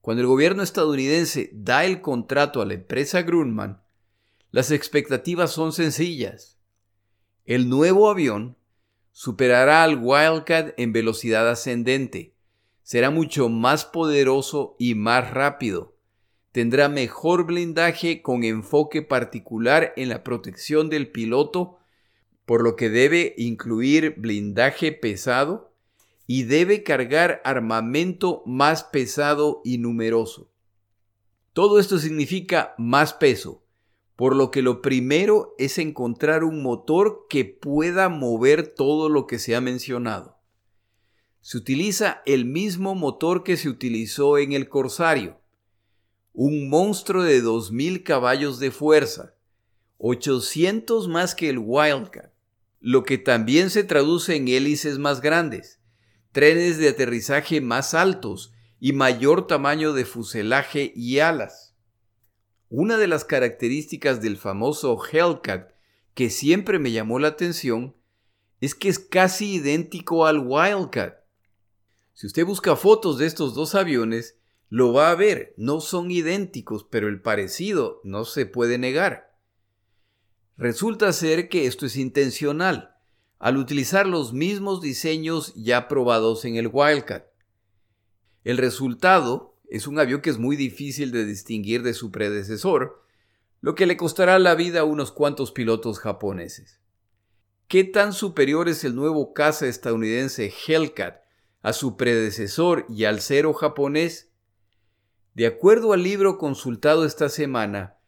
Cuando 0.03 0.21
el 0.21 0.27
gobierno 0.27 0.62
estadounidense 0.62 1.49
da 1.55 1.87
el 1.87 2.03
contrato 2.03 2.61
a 2.61 2.67
la 2.67 2.75
empresa 2.75 3.23
Grumman, 3.23 3.81
las 4.51 4.73
expectativas 4.73 5.53
son 5.53 5.73
sencillas. 5.73 6.59
El 7.47 7.71
nuevo 7.71 8.11
avión 8.11 8.58
superará 9.18 9.83
al 9.83 9.98
Wildcat 10.00 10.74
en 10.76 10.92
velocidad 10.92 11.50
ascendente, 11.50 12.37
será 12.85 13.11
mucho 13.11 13.48
más 13.48 13.85
poderoso 13.85 14.76
y 14.78 14.94
más 14.94 15.33
rápido, 15.33 15.96
tendrá 16.52 16.88
mejor 16.88 17.44
blindaje 17.44 18.22
con 18.22 18.44
enfoque 18.44 19.02
particular 19.02 19.92
en 19.96 20.09
la 20.09 20.22
protección 20.22 20.88
del 20.88 21.11
piloto 21.11 21.81
por 22.46 22.62
lo 22.62 22.76
que 22.76 22.90
debe 22.90 23.35
incluir 23.37 24.14
blindaje 24.18 24.92
pesado 24.92 25.72
y 26.28 26.44
debe 26.44 26.85
cargar 26.85 27.42
armamento 27.44 28.44
más 28.46 28.85
pesado 28.85 29.62
y 29.64 29.78
numeroso. 29.78 30.48
Todo 31.54 31.81
esto 31.81 31.98
significa 31.98 32.72
más 32.78 33.14
peso, 33.14 33.64
por 34.18 34.35
lo 34.35 34.50
que 34.50 34.62
lo 34.62 34.83
primero 34.83 35.54
es 35.59 35.78
encontrar 35.78 36.42
un 36.42 36.61
motor 36.61 37.26
que 37.31 37.44
pueda 37.44 38.09
mover 38.09 38.66
todo 38.66 39.09
lo 39.09 39.28
que 39.28 39.38
se 39.38 39.54
ha 39.54 39.61
mencionado. 39.61 40.40
Se 41.40 41.57
utiliza 41.57 42.20
el 42.26 42.44
mismo 42.44 42.96
motor 42.96 43.44
que 43.44 43.57
se 43.57 43.68
utilizó 43.68 44.37
en 44.37 44.54
el 44.54 44.68
Corsario, 44.68 45.40
un 46.33 46.68
monstruo 46.68 47.22
de 47.22 47.40
2.000 47.40 48.02
caballos 48.02 48.59
de 48.59 48.72
fuerza, 48.72 49.37
800 49.98 51.07
más 51.07 51.37
que 51.37 51.48
el 51.48 51.59
Wildcat 51.59 52.33
lo 52.81 53.02
que 53.04 53.18
también 53.18 53.70
se 53.70 53.85
traduce 53.85 54.37
en 54.37 54.48
hélices 54.48 54.98
más 54.98 55.20
grandes, 55.20 55.81
trenes 56.33 56.78
de 56.78 56.88
aterrizaje 56.88 57.61
más 57.61 57.94
altos 57.94 58.52
y 58.78 58.92
mayor 58.92 59.46
tamaño 59.46 59.92
de 59.92 60.04
fuselaje 60.04 60.92
y 60.94 61.18
alas. 61.18 61.67
Una 62.70 62.98
de 62.98 63.09
las 63.09 63.24
características 63.24 64.20
del 64.20 64.37
famoso 64.37 64.98
Hellcat 65.02 65.72
que 66.14 66.28
siempre 66.28 66.78
me 66.78 66.92
llamó 66.92 67.18
la 67.18 67.28
atención 67.28 67.96
es 68.61 68.74
que 68.74 68.88
es 68.88 68.98
casi 68.98 69.54
idéntico 69.54 70.26
al 70.26 70.40
Wildcat. 70.40 71.18
Si 72.12 72.26
usted 72.26 72.44
busca 72.44 72.76
fotos 72.76 73.16
de 73.16 73.26
estos 73.26 73.54
dos 73.54 73.74
aviones, 73.74 74.37
lo 74.68 74.92
va 74.92 75.11
a 75.11 75.14
ver, 75.14 75.54
no 75.57 75.81
son 75.81 76.11
idénticos, 76.11 76.85
pero 76.85 77.09
el 77.09 77.22
parecido 77.22 78.00
no 78.04 78.26
se 78.26 78.44
puede 78.44 78.76
negar. 78.76 79.35
Resulta 80.59 81.12
ser 81.12 81.48
que 81.48 81.66
esto 81.66 81.87
es 81.87 81.96
intencional, 81.96 82.96
al 83.38 83.57
utilizar 83.57 84.07
los 84.07 84.33
mismos 84.33 84.83
diseños 84.83 85.54
ya 85.54 85.88
probados 85.88 86.44
en 86.44 86.57
el 86.57 86.68
Wildcat. 86.70 87.24
El 88.44 88.59
resultado 88.59 89.47
es 89.68 89.87
un 89.87 89.98
avión 89.98 90.20
que 90.20 90.31
es 90.31 90.38
muy 90.38 90.57
difícil 90.57 91.11
de 91.12 91.24
distinguir 91.24 91.83
de 91.83 91.94
su 91.94 92.11
predecesor, 92.11 93.02
lo 93.61 93.74
que 93.74 93.87
le 93.87 93.96
costará 93.96 94.38
la 94.38 94.54
vida 94.54 94.81
a 94.81 94.85
unos 94.85 95.12
cuantos 95.12 95.52
pilotos 95.52 95.98
japoneses. 95.98 96.81
¿Qué 97.66 97.85
tan 97.85 98.12
superior 98.12 98.68
es 98.68 98.85
el 98.85 98.94
nuevo 98.94 99.35
caza 99.35 99.66
estadounidense 99.66 100.52
Hellcat 100.66 101.22
a 101.62 101.72
su 101.72 101.96
predecesor 101.96 102.87
y 102.88 103.04
al 103.04 103.20
cero 103.20 103.52
japonés? 103.52 104.31
De 105.35 105.46
acuerdo 105.46 105.92
al 105.92 106.02
libro 106.02 106.38
consultado 106.38 107.04
esta 107.04 107.28
semana, 107.28 107.98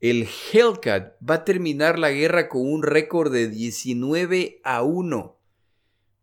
el 0.00 0.28
Hellcat 0.52 1.14
va 1.26 1.36
a 1.36 1.44
terminar 1.44 1.98
la 1.98 2.10
guerra 2.10 2.48
con 2.50 2.70
un 2.70 2.82
récord 2.82 3.32
de 3.32 3.48
19 3.48 4.60
a 4.62 4.82
1. 4.82 5.38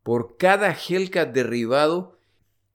Por 0.04 0.38
cada 0.38 0.72
Hellcat 0.72 1.34
derribado, 1.34 2.18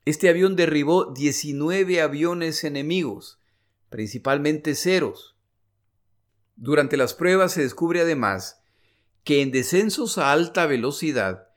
este 0.09 0.31
avión 0.31 0.57
derribó 0.57 1.13
19 1.13 2.01
aviones 2.01 2.65
enemigos, 2.65 3.39
principalmente 3.91 4.75
ceros. 4.75 5.37
Durante 6.57 6.97
las 6.97 7.13
pruebas 7.13 7.53
se 7.53 7.61
descubre 7.61 8.01
además 8.01 8.63
que 9.23 9.43
en 9.43 9.51
descensos 9.51 10.17
a 10.17 10.33
alta 10.33 10.65
velocidad, 10.65 11.49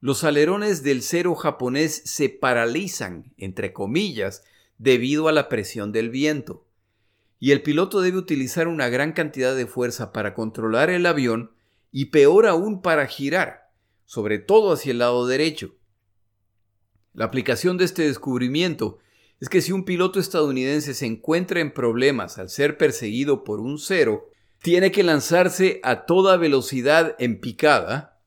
los 0.00 0.22
alerones 0.22 0.84
del 0.84 1.02
cero 1.02 1.34
japonés 1.34 2.02
se 2.04 2.28
paralizan, 2.28 3.34
entre 3.38 3.72
comillas, 3.72 4.44
debido 4.78 5.26
a 5.26 5.32
la 5.32 5.48
presión 5.48 5.90
del 5.90 6.10
viento, 6.10 6.64
y 7.40 7.50
el 7.50 7.62
piloto 7.62 8.02
debe 8.02 8.18
utilizar 8.18 8.68
una 8.68 8.88
gran 8.88 9.14
cantidad 9.14 9.56
de 9.56 9.66
fuerza 9.66 10.12
para 10.12 10.32
controlar 10.32 10.90
el 10.90 11.06
avión 11.06 11.50
y 11.90 12.06
peor 12.06 12.46
aún 12.46 12.82
para 12.82 13.08
girar, 13.08 13.72
sobre 14.04 14.38
todo 14.38 14.72
hacia 14.72 14.92
el 14.92 14.98
lado 14.98 15.26
derecho. 15.26 15.75
La 17.16 17.24
aplicación 17.24 17.78
de 17.78 17.86
este 17.86 18.02
descubrimiento 18.02 18.98
es 19.40 19.48
que 19.48 19.62
si 19.62 19.72
un 19.72 19.86
piloto 19.86 20.20
estadounidense 20.20 20.92
se 20.92 21.06
encuentra 21.06 21.60
en 21.60 21.72
problemas 21.72 22.36
al 22.36 22.50
ser 22.50 22.76
perseguido 22.76 23.42
por 23.42 23.58
un 23.58 23.78
cero, 23.78 24.28
tiene 24.60 24.92
que 24.92 25.02
lanzarse 25.02 25.80
a 25.82 26.04
toda 26.04 26.36
velocidad 26.36 27.16
en 27.18 27.40
picada 27.40 28.20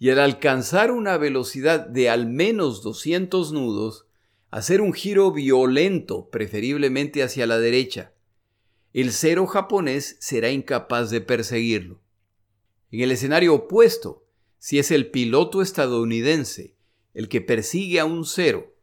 y 0.00 0.10
al 0.10 0.18
alcanzar 0.18 0.90
una 0.90 1.18
velocidad 1.18 1.86
de 1.86 2.10
al 2.10 2.26
menos 2.26 2.82
200 2.82 3.52
nudos, 3.52 4.06
hacer 4.50 4.80
un 4.80 4.92
giro 4.92 5.30
violento, 5.30 6.28
preferiblemente 6.28 7.22
hacia 7.22 7.46
la 7.46 7.60
derecha. 7.60 8.12
El 8.92 9.12
cero 9.12 9.46
japonés 9.46 10.16
será 10.18 10.50
incapaz 10.50 11.10
de 11.10 11.20
perseguirlo. 11.20 12.00
En 12.90 13.02
el 13.02 13.12
escenario 13.12 13.54
opuesto, 13.54 14.26
si 14.58 14.80
es 14.80 14.90
el 14.90 15.12
piloto 15.12 15.62
estadounidense 15.62 16.74
el 17.14 17.28
que 17.28 17.40
persigue 17.40 18.00
a 18.00 18.04
un 18.04 18.24
cero 18.24 18.74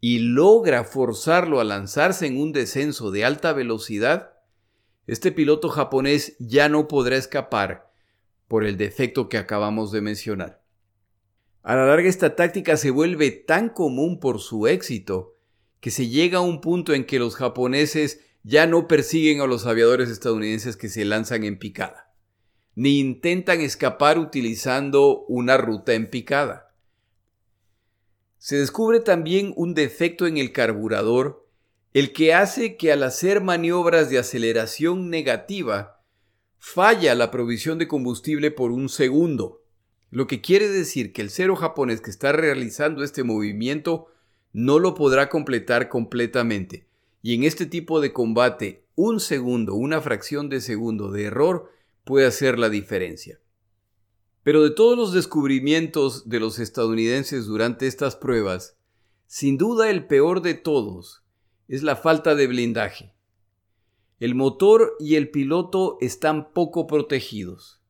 y 0.00 0.18
logra 0.20 0.84
forzarlo 0.84 1.60
a 1.60 1.64
lanzarse 1.64 2.26
en 2.26 2.40
un 2.40 2.52
descenso 2.52 3.10
de 3.10 3.24
alta 3.24 3.52
velocidad, 3.52 4.32
este 5.06 5.32
piloto 5.32 5.68
japonés 5.68 6.36
ya 6.38 6.68
no 6.68 6.88
podrá 6.88 7.16
escapar 7.16 7.92
por 8.48 8.64
el 8.64 8.76
defecto 8.76 9.28
que 9.28 9.38
acabamos 9.38 9.92
de 9.92 10.00
mencionar. 10.00 10.62
A 11.62 11.76
la 11.76 11.86
larga 11.86 12.08
esta 12.08 12.36
táctica 12.36 12.76
se 12.76 12.90
vuelve 12.90 13.30
tan 13.30 13.68
común 13.68 14.18
por 14.18 14.40
su 14.40 14.66
éxito 14.66 15.36
que 15.80 15.90
se 15.90 16.08
llega 16.08 16.38
a 16.38 16.42
un 16.42 16.60
punto 16.60 16.94
en 16.94 17.04
que 17.04 17.18
los 17.18 17.36
japoneses 17.36 18.20
ya 18.42 18.66
no 18.66 18.88
persiguen 18.88 19.40
a 19.40 19.46
los 19.46 19.66
aviadores 19.66 20.08
estadounidenses 20.08 20.76
que 20.76 20.88
se 20.88 21.04
lanzan 21.04 21.44
en 21.44 21.58
picada, 21.58 22.14
ni 22.74 22.98
intentan 22.98 23.60
escapar 23.60 24.18
utilizando 24.18 25.24
una 25.26 25.58
ruta 25.58 25.92
en 25.92 26.08
picada. 26.08 26.69
Se 28.40 28.56
descubre 28.56 29.00
también 29.00 29.52
un 29.54 29.74
defecto 29.74 30.26
en 30.26 30.38
el 30.38 30.50
carburador, 30.50 31.46
el 31.92 32.14
que 32.14 32.32
hace 32.32 32.78
que 32.78 32.90
al 32.90 33.02
hacer 33.02 33.42
maniobras 33.42 34.08
de 34.08 34.16
aceleración 34.16 35.10
negativa, 35.10 36.00
falla 36.58 37.14
la 37.14 37.30
provisión 37.30 37.76
de 37.76 37.86
combustible 37.86 38.50
por 38.50 38.70
un 38.70 38.88
segundo, 38.88 39.62
lo 40.10 40.26
que 40.26 40.40
quiere 40.40 40.70
decir 40.70 41.12
que 41.12 41.20
el 41.20 41.28
cero 41.28 41.54
japonés 41.54 42.00
que 42.00 42.08
está 42.08 42.32
realizando 42.32 43.04
este 43.04 43.24
movimiento 43.24 44.06
no 44.54 44.78
lo 44.78 44.94
podrá 44.94 45.28
completar 45.28 45.90
completamente. 45.90 46.86
Y 47.20 47.34
en 47.34 47.44
este 47.44 47.66
tipo 47.66 48.00
de 48.00 48.14
combate, 48.14 48.84
un 48.94 49.20
segundo, 49.20 49.74
una 49.74 50.00
fracción 50.00 50.48
de 50.48 50.62
segundo 50.62 51.10
de 51.10 51.24
error 51.24 51.70
puede 52.04 52.24
hacer 52.24 52.58
la 52.58 52.70
diferencia. 52.70 53.38
Pero 54.42 54.62
de 54.62 54.70
todos 54.70 54.96
los 54.96 55.12
descubrimientos 55.12 56.28
de 56.28 56.40
los 56.40 56.58
estadounidenses 56.58 57.46
durante 57.46 57.86
estas 57.86 58.16
pruebas, 58.16 58.76
sin 59.26 59.58
duda 59.58 59.90
el 59.90 60.06
peor 60.06 60.40
de 60.42 60.54
todos 60.54 61.22
es 61.68 61.82
la 61.82 61.96
falta 61.96 62.34
de 62.34 62.46
blindaje. 62.46 63.14
El 64.18 64.34
motor 64.34 64.96
y 64.98 65.14
el 65.14 65.30
piloto 65.30 65.98
están 66.00 66.52
poco 66.52 66.86
protegidos. 66.86 67.80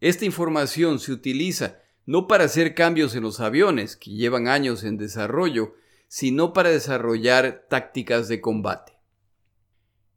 Esta 0.00 0.24
información 0.24 0.98
se 0.98 1.12
utiliza 1.12 1.78
no 2.06 2.26
para 2.26 2.44
hacer 2.44 2.74
cambios 2.74 3.14
en 3.14 3.22
los 3.22 3.40
aviones, 3.40 3.96
que 3.96 4.10
llevan 4.10 4.48
años 4.48 4.82
en 4.84 4.96
desarrollo, 4.96 5.74
sino 6.08 6.52
para 6.52 6.70
desarrollar 6.70 7.66
tácticas 7.70 8.28
de 8.28 8.40
combate. 8.40 8.92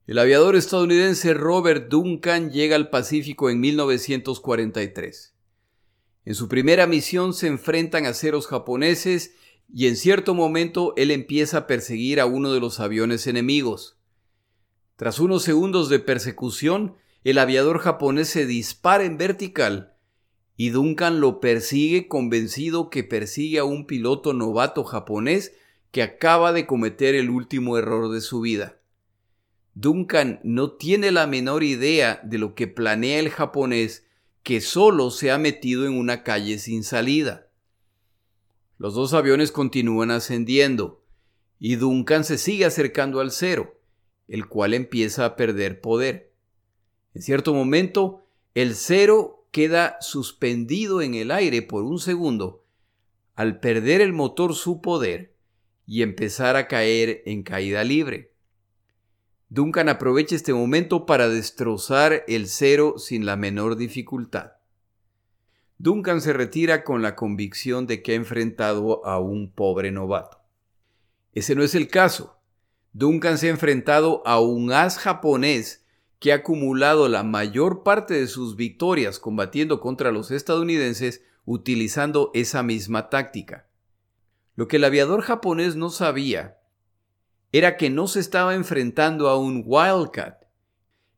El 0.07 0.19
aviador 0.19 0.55
estadounidense 0.55 1.33
Robert 1.33 1.89
Duncan 1.89 2.51
llega 2.51 2.75
al 2.75 2.89
Pacífico 2.89 3.49
en 3.49 3.59
1943. 3.59 5.34
En 6.25 6.33
su 6.33 6.49
primera 6.49 6.88
misión 6.88 7.33
se 7.33 7.47
enfrentan 7.47 8.07
a 8.07 8.13
ceros 8.13 8.47
japoneses 8.47 9.35
y 9.71 9.88
en 9.88 9.95
cierto 9.95 10.33
momento 10.33 10.93
él 10.97 11.11
empieza 11.11 11.59
a 11.59 11.67
perseguir 11.67 12.19
a 12.19 12.25
uno 12.25 12.51
de 12.51 12.59
los 12.59 12.79
aviones 12.79 13.27
enemigos. 13.27 13.97
Tras 14.95 15.19
unos 15.19 15.43
segundos 15.43 15.88
de 15.89 15.99
persecución, 15.99 16.95
el 17.23 17.38
aviador 17.38 17.79
japonés 17.79 18.29
se 18.29 18.45
dispara 18.45 19.03
en 19.03 19.17
vertical 19.17 19.93
y 20.57 20.69
Duncan 20.69 21.19
lo 21.19 21.39
persigue 21.39 22.07
convencido 22.07 22.89
que 22.89 23.03
persigue 23.03 23.59
a 23.59 23.65
un 23.65 23.85
piloto 23.85 24.33
novato 24.33 24.83
japonés 24.83 25.53
que 25.91 26.01
acaba 26.01 26.53
de 26.53 26.65
cometer 26.65 27.13
el 27.13 27.29
último 27.29 27.77
error 27.77 28.11
de 28.11 28.21
su 28.21 28.41
vida. 28.41 28.79
Duncan 29.73 30.39
no 30.43 30.71
tiene 30.71 31.11
la 31.11 31.27
menor 31.27 31.63
idea 31.63 32.21
de 32.23 32.38
lo 32.38 32.55
que 32.55 32.67
planea 32.67 33.19
el 33.19 33.29
japonés 33.29 34.05
que 34.45 34.62
solo 34.62 35.10
se 35.10 35.31
ha 35.31 35.39
metido 35.39 35.88
en 35.88 35.97
una 35.97 36.21
calle 36.21 36.60
sin 36.60 36.84
salida. 36.84 37.47
Los 38.77 38.93
dos 38.93 39.15
aviones 39.15 39.51
continúan 39.51 40.12
ascendiendo 40.12 41.03
y 41.60 41.77
Duncan 41.77 42.23
se 42.23 42.38
sigue 42.38 42.65
acercando 42.65 43.21
al 43.21 43.31
cero, 43.31 43.79
el 44.27 44.45
cual 44.47 44.75
empieza 44.75 45.25
a 45.25 45.36
perder 45.36 45.81
poder. 45.81 46.31
En 47.15 47.23
cierto 47.23 47.55
momento, 47.55 48.27
el 48.53 48.75
cero 48.75 49.47
queda 49.49 49.97
suspendido 49.99 51.01
en 51.01 51.15
el 51.15 51.31
aire 51.31 51.63
por 51.63 51.84
un 51.84 51.97
segundo 51.97 52.63
al 53.34 53.60
perder 53.60 53.99
el 53.99 54.13
motor 54.13 54.53
su 54.53 54.79
poder 54.79 55.34
y 55.88 56.03
empezar 56.03 56.55
a 56.55 56.67
caer 56.67 57.23
en 57.25 57.41
caída 57.41 57.84
libre. 57.84 58.34
Duncan 59.49 59.89
aprovecha 59.89 60.36
este 60.36 60.53
momento 60.53 61.05
para 61.05 61.29
destrozar 61.29 62.23
el 62.27 62.47
cero 62.47 62.95
sin 62.97 63.25
la 63.25 63.36
menor 63.36 63.75
dificultad. 63.75 64.53
Duncan 65.77 66.21
se 66.21 66.34
retira 66.34 66.84
con 66.84 67.01
la 67.01 67.15
convicción 67.15 67.86
de 67.86 68.01
que 68.01 68.13
ha 68.13 68.15
enfrentado 68.15 69.05
a 69.05 69.19
un 69.19 69.51
pobre 69.51 69.91
novato. 69.91 70.39
Ese 71.34 71.53
no 71.53 71.63
es 71.63 71.75
el 71.75 71.89
caso. 71.89 72.39
Duncan 72.93 73.38
se 73.38 73.47
ha 73.47 73.51
enfrentado 73.51 74.23
a 74.25 74.39
un 74.39 74.71
as 74.71 74.97
japonés 74.97 75.86
que 76.19 76.31
ha 76.31 76.38
acumulado 76.38 77.08
la 77.10 77.23
mayor 77.23 77.84
parte 77.84 78.13
de 78.13 78.27
sus 78.27 78.55
victorias 78.55 79.19
combatiendo 79.19 79.79
contra 79.79 80.12
los 80.12 80.31
estadounidenses 80.31 81.21
utilizando 81.45 82.31
esa 82.34 82.63
misma 82.63 83.10
táctica. 83.10 83.67
Lo 84.55 84.67
que 84.67 84.77
el 84.77 84.86
aviador 84.86 85.21
japonés 85.21 85.75
no 85.75 85.89
sabía 85.89 86.58
era 87.57 87.77
que 87.77 87.89
no 87.89 88.07
se 88.07 88.19
estaba 88.19 88.53
enfrentando 88.53 89.29
a 89.29 89.37
un 89.37 89.63
Wildcat, 89.65 90.43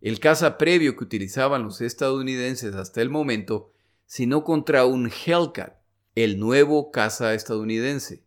el 0.01 0.19
caza 0.19 0.59
previo 0.59 0.95
que 0.95 1.03
utilizaban 1.03 1.63
los 1.63 1.81
estadounidenses 1.81 2.75
hasta 2.75 3.01
el 3.01 3.09
momento, 3.09 3.71
sino 4.05 4.43
contra 4.43 4.85
un 4.85 5.09
Hellcat, 5.09 5.79
el 6.13 6.39
nuevo 6.39 6.91
caza 6.91 7.33
estadounidense. 7.33 8.23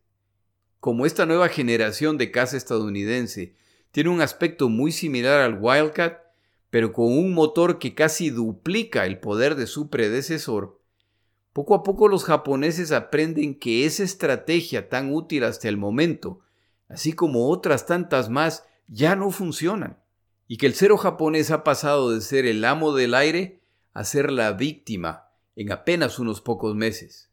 Como 0.81 1.07
esta 1.07 1.25
nueva 1.25 1.49
generación 1.51 2.18
de 2.18 2.33
caza 2.33 2.57
estadounidense 2.57 3.55
tiene 3.92 4.11
un 4.11 4.23
aspecto 4.23 4.68
muy 4.68 4.90
similar 4.90 5.40
al 5.40 5.61
Wildcat, 5.61 6.18
pero 6.68 6.92
con 6.92 7.16
un 7.16 7.33
motor 7.33 7.79
que 7.79 7.94
casi 7.94 8.31
duplica 8.31 9.07
el 9.07 9.20
poder 9.20 9.55
de 9.55 9.68
su 9.68 9.89
predecesor, 9.89 10.80
poco 11.53 11.76
a 11.76 11.85
poco 11.85 12.09
los 12.09 12.24
japoneses 12.24 12.91
aprenden 12.91 13.57
que 13.57 13.87
esa 13.87 14.03
estrategia 14.03 14.89
tan 14.89 15.14
útil 15.14 15.45
hasta 15.45 15.68
el 15.68 15.76
momento 15.76 16.41
así 16.91 17.12
como 17.12 17.49
otras 17.49 17.86
tantas 17.86 18.28
más, 18.28 18.64
ya 18.88 19.16
no 19.16 19.30
funcionan, 19.30 20.03
y 20.49 20.59
que 20.59 20.66
el 20.66 20.74
cero 20.74 20.99
japonés 20.99 21.51
ha 21.53 21.62
pasado 21.62 22.11
de 22.11 22.20
ser 22.20 22.45
el 22.45 22.64
amo 22.64 22.93
del 22.95 23.14
aire 23.14 23.62
a 23.95 24.05
ser 24.05 24.30
la 24.32 24.53
víctima 24.53 25.28
en 25.55 25.70
apenas 25.70 26.18
unos 26.18 26.41
pocos 26.41 26.74
meses. 26.74 27.30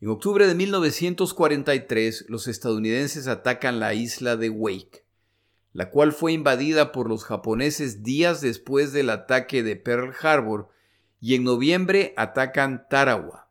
En 0.00 0.08
octubre 0.08 0.46
de 0.46 0.54
1943, 0.54 2.26
los 2.28 2.46
estadounidenses 2.46 3.26
atacan 3.26 3.80
la 3.80 3.94
isla 3.94 4.36
de 4.36 4.48
Wake, 4.48 5.04
la 5.72 5.90
cual 5.90 6.12
fue 6.12 6.32
invadida 6.32 6.92
por 6.92 7.08
los 7.08 7.24
japoneses 7.24 8.04
días 8.04 8.40
después 8.40 8.92
del 8.92 9.10
ataque 9.10 9.62
de 9.64 9.76
Pearl 9.76 10.14
Harbor, 10.22 10.68
y 11.20 11.34
en 11.34 11.42
noviembre 11.42 12.14
atacan 12.16 12.86
Tarawa. 12.88 13.50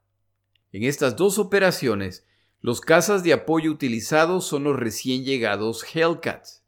En 0.72 0.84
estas 0.84 1.16
dos 1.16 1.38
operaciones, 1.40 2.26
los 2.64 2.80
cazas 2.80 3.24
de 3.24 3.34
apoyo 3.34 3.70
utilizados 3.70 4.48
son 4.48 4.64
los 4.64 4.80
recién 4.80 5.26
llegados 5.26 5.84
Hellcats. 5.84 6.64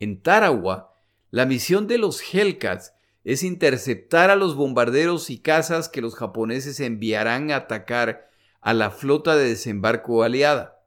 En 0.00 0.22
Tarawa, 0.22 0.94
la 1.30 1.44
misión 1.44 1.86
de 1.86 1.98
los 1.98 2.22
Hellcats 2.32 2.94
es 3.24 3.42
interceptar 3.42 4.30
a 4.30 4.36
los 4.36 4.56
bombarderos 4.56 5.28
y 5.28 5.38
cazas 5.38 5.90
que 5.90 6.00
los 6.00 6.14
japoneses 6.14 6.80
enviarán 6.80 7.50
a 7.50 7.56
atacar 7.56 8.30
a 8.62 8.72
la 8.72 8.90
flota 8.90 9.36
de 9.36 9.50
desembarco 9.50 10.22
aliada. 10.22 10.82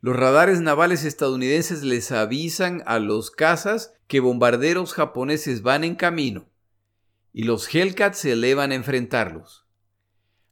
Los 0.00 0.16
radares 0.16 0.60
navales 0.60 1.04
estadounidenses 1.04 1.84
les 1.84 2.10
avisan 2.10 2.82
a 2.86 2.98
los 2.98 3.30
cazas 3.30 3.94
que 4.08 4.18
bombarderos 4.18 4.94
japoneses 4.94 5.62
van 5.62 5.84
en 5.84 5.94
camino 5.94 6.48
y 7.32 7.44
los 7.44 7.72
Hellcats 7.72 8.18
se 8.18 8.32
elevan 8.32 8.72
a 8.72 8.74
enfrentarlos. 8.74 9.63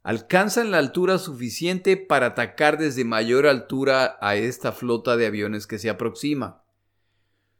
Alcanzan 0.03 0.69
la 0.69 0.79
altura 0.79 1.17
suficiente 1.17 1.95
para 1.95 2.27
atacar 2.27 2.77
desde 2.77 3.05
mayor 3.05 3.47
altura 3.47 4.17
a 4.19 4.35
esta 4.35 4.73
flota 4.73 5.15
de 5.15 5.25
aviones 5.25 5.65
que 5.65 5.79
se 5.79 5.89
aproxima. 5.89 6.61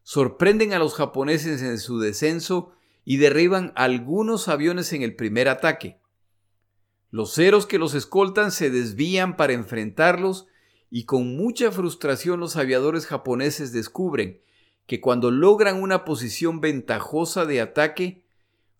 Sorprenden 0.04 0.74
a 0.74 0.80
los 0.80 0.94
japoneses 0.94 1.62
en 1.62 1.80
su 1.80 2.00
descenso 2.00 2.74
y 3.06 3.16
derriban 3.16 3.72
algunos 3.76 4.50
aviones 4.50 4.91
en 4.91 5.04
el 5.04 5.16
primer 5.16 5.48
ataque. 5.48 6.02
Los 7.12 7.34
ceros 7.34 7.66
que 7.66 7.80
los 7.80 7.94
escoltan 7.94 8.52
se 8.52 8.70
desvían 8.70 9.38
para 9.38 9.54
enfrentarlos 9.54 10.48
y 10.89 11.06
con 11.06 11.38
mucha 11.38 11.72
frustración 11.72 12.41
los 12.41 12.58
aviadores 12.58 13.06
japoneses 13.06 13.72
descubren 13.72 14.41
que 14.86 15.00
cuando 15.00 15.32
logran 15.32 15.82
una 15.82 16.04
posición 16.04 16.60
ventajosa 16.60 17.46
de 17.46 17.62
ataque, 17.62 18.22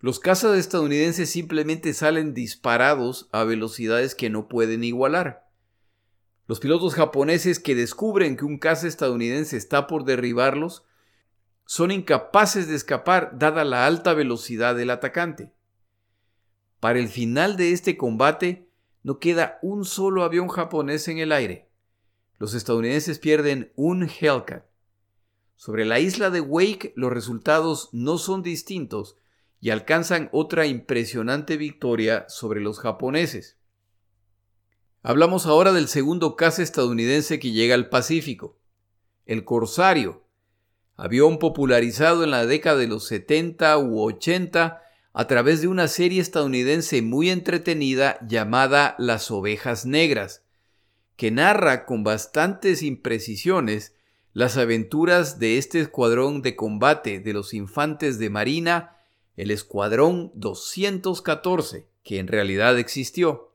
los 0.04 0.20
cazas 0.20 0.58
estadounidenses 0.58 1.30
simplemente 1.30 1.93
salen 1.93 2.34
disparados 2.34 3.30
a 3.32 3.45
velocidades 3.45 4.16
que 4.16 4.30
no 4.30 4.49
pueden 4.49 4.84
igualar. 4.84 5.47
Los 6.45 6.60
pilotos 6.60 6.93
japoneses 6.93 7.58
que 7.58 7.74
descubren 7.74 8.36
que 8.36 8.43
un 8.43 8.58
caza 8.58 8.89
estadounidense 8.89 9.56
está 9.56 9.88
por 9.88 10.04
derribarlos 10.04 10.84
son 11.66 11.89
incapaces 11.89 12.68
de 12.68 12.76
escapar 12.76 13.39
dada 13.39 13.64
la 13.64 13.86
alta 13.86 14.14
velocidad 14.14 14.76
del 14.76 14.89
atacante. 14.89 15.54
Para 16.82 16.99
el 16.99 17.08
final 17.08 17.56
de 17.56 17.72
este 17.72 17.95
combate 17.95 18.68
no 19.04 19.20
queda 19.20 19.58
un 19.62 19.86
solo 19.86 20.24
avión 20.26 20.49
japonés 20.49 21.08
en 21.08 21.20
el 21.20 21.32
aire. 21.32 21.70
Los 22.39 22.56
estadounidenses 22.56 23.20
pierden 23.20 23.72
un 23.78 24.10
Hellcat. 24.10 24.66
Sobre 25.56 25.86
la 25.86 26.01
isla 26.01 26.30
de 26.30 26.41
Wake 26.41 26.91
los 26.97 27.14
resultados 27.14 27.88
no 27.93 28.18
son 28.18 28.43
distintos 28.43 29.18
y 29.64 29.70
alcanzan 29.70 30.28
otra 30.34 30.66
impresionante 30.66 31.55
victoria 31.55 32.26
sobre 32.28 32.59
los 32.59 32.82
japoneses. 32.82 33.55
Hablamos 35.01 35.45
ahora 35.45 35.72
del 35.72 35.88
segundo 35.88 36.36
caza 36.36 36.61
estadounidense 36.61 37.39
que 37.39 37.53
llega 37.53 37.74
al 37.74 37.88
Pacífico, 37.88 38.59
el 39.26 39.45
Corsario, 39.45 40.28
avión 40.97 41.39
popularizado 41.39 42.26
en 42.26 42.32
la 42.32 42.45
década 42.45 42.76
de 42.76 42.88
los 42.88 43.07
70 43.07 43.78
u 43.78 44.01
80 44.01 44.82
a 45.14 45.28
través 45.28 45.61
de 45.61 45.70
una 45.70 45.88
serie 45.88 46.20
estadounidense 46.20 47.01
muy 47.01 47.30
entretenida 47.30 48.18
llamada 48.28 48.95
Las 48.99 49.32
Ovejas 49.32 49.86
Negras, 49.86 50.43
que 51.16 51.32
narra 51.32 51.86
con 51.86 52.03
bastantes 52.03 52.84
imprecisiones 52.84 53.95
las 54.34 54.57
aventuras 54.57 55.39
de 55.39 55.57
este 55.57 55.80
escuadrón 55.80 56.41
de 56.41 56.57
combate 56.57 57.22
de 57.22 57.32
los 57.32 57.53
infantes 57.53 58.20
de 58.20 58.30
Marina, 58.30 58.92
el 59.36 59.51
Escuadrón 59.51 60.31
214, 60.36 61.88
que 62.03 62.19
en 62.19 62.27
realidad 62.27 62.77
existió. 62.77 63.51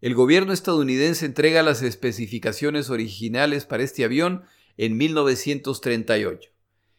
El 0.00 0.14
gobierno 0.14 0.52
estadounidense 0.52 1.26
entrega 1.26 1.62
las 1.62 1.82
especificaciones 1.82 2.88
originales 2.90 3.66
para 3.66 3.82
este 3.82 4.04
avión 4.04 4.44
en 4.76 4.96
1938. 4.96 6.50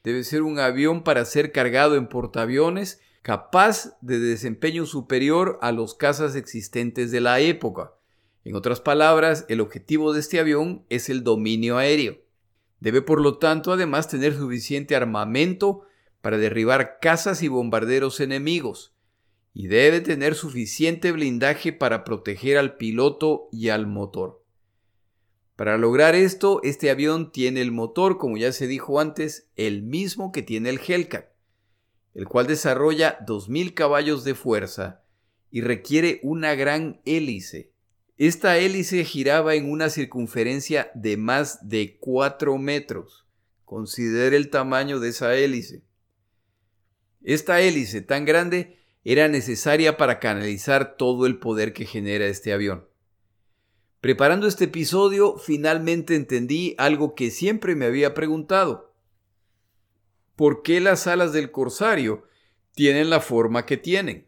Debe 0.03 0.23
ser 0.23 0.43
un 0.43 0.59
avión 0.59 1.03
para 1.03 1.25
ser 1.25 1.51
cargado 1.51 1.95
en 1.95 2.07
portaaviones 2.07 3.01
capaz 3.21 3.97
de 4.01 4.19
desempeño 4.19 4.85
superior 4.85 5.59
a 5.61 5.71
los 5.71 5.93
cazas 5.93 6.35
existentes 6.35 7.11
de 7.11 7.21
la 7.21 7.39
época. 7.39 7.93
En 8.43 8.55
otras 8.55 8.81
palabras, 8.81 9.45
el 9.47 9.61
objetivo 9.61 10.13
de 10.13 10.19
este 10.19 10.39
avión 10.39 10.85
es 10.89 11.09
el 11.09 11.23
dominio 11.23 11.77
aéreo. 11.77 12.17
Debe 12.79 13.03
por 13.03 13.21
lo 13.21 13.37
tanto 13.37 13.71
además 13.71 14.07
tener 14.07 14.35
suficiente 14.35 14.95
armamento 14.95 15.83
para 16.21 16.37
derribar 16.37 16.99
cazas 16.99 17.43
y 17.43 17.47
bombarderos 17.47 18.19
enemigos, 18.19 18.95
y 19.53 19.67
debe 19.67 19.99
tener 20.01 20.35
suficiente 20.35 21.11
blindaje 21.11 21.73
para 21.73 22.03
proteger 22.03 22.57
al 22.57 22.77
piloto 22.77 23.49
y 23.51 23.69
al 23.69 23.87
motor. 23.87 24.43
Para 25.55 25.77
lograr 25.77 26.15
esto, 26.15 26.61
este 26.63 26.89
avión 26.89 27.31
tiene 27.31 27.61
el 27.61 27.71
motor, 27.71 28.17
como 28.17 28.37
ya 28.37 28.51
se 28.51 28.67
dijo 28.67 28.99
antes, 28.99 29.49
el 29.55 29.83
mismo 29.83 30.31
que 30.31 30.41
tiene 30.41 30.69
el 30.69 30.79
Hellcat, 30.79 31.31
el 32.13 32.27
cual 32.27 32.47
desarrolla 32.47 33.19
2.000 33.25 33.73
caballos 33.73 34.23
de 34.23 34.35
fuerza 34.35 35.03
y 35.49 35.61
requiere 35.61 36.19
una 36.23 36.55
gran 36.55 37.01
hélice 37.05 37.71
esta 38.23 38.59
hélice 38.59 39.03
giraba 39.03 39.55
en 39.55 39.67
una 39.71 39.89
circunferencia 39.89 40.91
de 40.93 41.17
más 41.17 41.67
de 41.67 41.97
4 41.99 42.55
metros. 42.59 43.25
Considere 43.65 44.37
el 44.37 44.51
tamaño 44.51 44.99
de 44.99 45.09
esa 45.09 45.33
hélice. 45.33 45.81
Esta 47.23 47.61
hélice 47.61 48.01
tan 48.01 48.25
grande 48.25 48.77
era 49.03 49.27
necesaria 49.27 49.97
para 49.97 50.19
canalizar 50.19 50.95
todo 50.97 51.25
el 51.25 51.39
poder 51.39 51.73
que 51.73 51.85
genera 51.85 52.27
este 52.27 52.53
avión. 52.53 52.87
Preparando 53.99 54.47
este 54.47 54.65
episodio, 54.65 55.37
finalmente 55.37 56.15
entendí 56.15 56.73
algo 56.77 57.13
que 57.13 57.29
siempre 57.29 57.75
me 57.75 57.85
había 57.85 58.13
preguntado. 58.13 58.95
¿Por 60.35 60.63
qué 60.63 60.79
las 60.79 61.05
alas 61.05 61.33
del 61.33 61.51
Corsario 61.51 62.23
tienen 62.73 63.11
la 63.11 63.19
forma 63.19 63.65
que 63.65 63.77
tienen? 63.77 64.27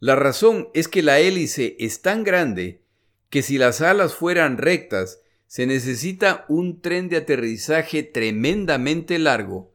La 0.00 0.16
razón 0.16 0.70
es 0.74 0.88
que 0.88 1.02
la 1.02 1.20
hélice 1.20 1.76
es 1.78 2.02
tan 2.02 2.24
grande 2.24 2.82
que 3.28 3.42
si 3.42 3.58
las 3.58 3.80
alas 3.80 4.14
fueran 4.14 4.58
rectas, 4.58 5.20
se 5.46 5.66
necesita 5.66 6.46
un 6.48 6.80
tren 6.80 7.08
de 7.08 7.18
aterrizaje 7.18 8.02
tremendamente 8.02 9.18
largo, 9.18 9.72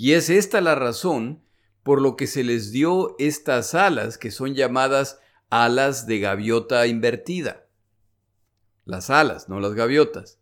y 0.00 0.14
es 0.14 0.30
esta 0.30 0.62
la 0.62 0.74
razón 0.74 1.42
por 1.82 2.00
lo 2.00 2.16
que 2.16 2.26
se 2.26 2.42
les 2.42 2.72
dio 2.72 3.16
estas 3.18 3.74
alas 3.74 4.16
que 4.16 4.30
son 4.30 4.54
llamadas 4.54 5.20
alas 5.50 6.06
de 6.06 6.20
gaviota 6.20 6.86
invertida. 6.86 7.66
Las 8.86 9.10
alas, 9.10 9.50
no 9.50 9.60
las 9.60 9.74
gaviotas. 9.74 10.38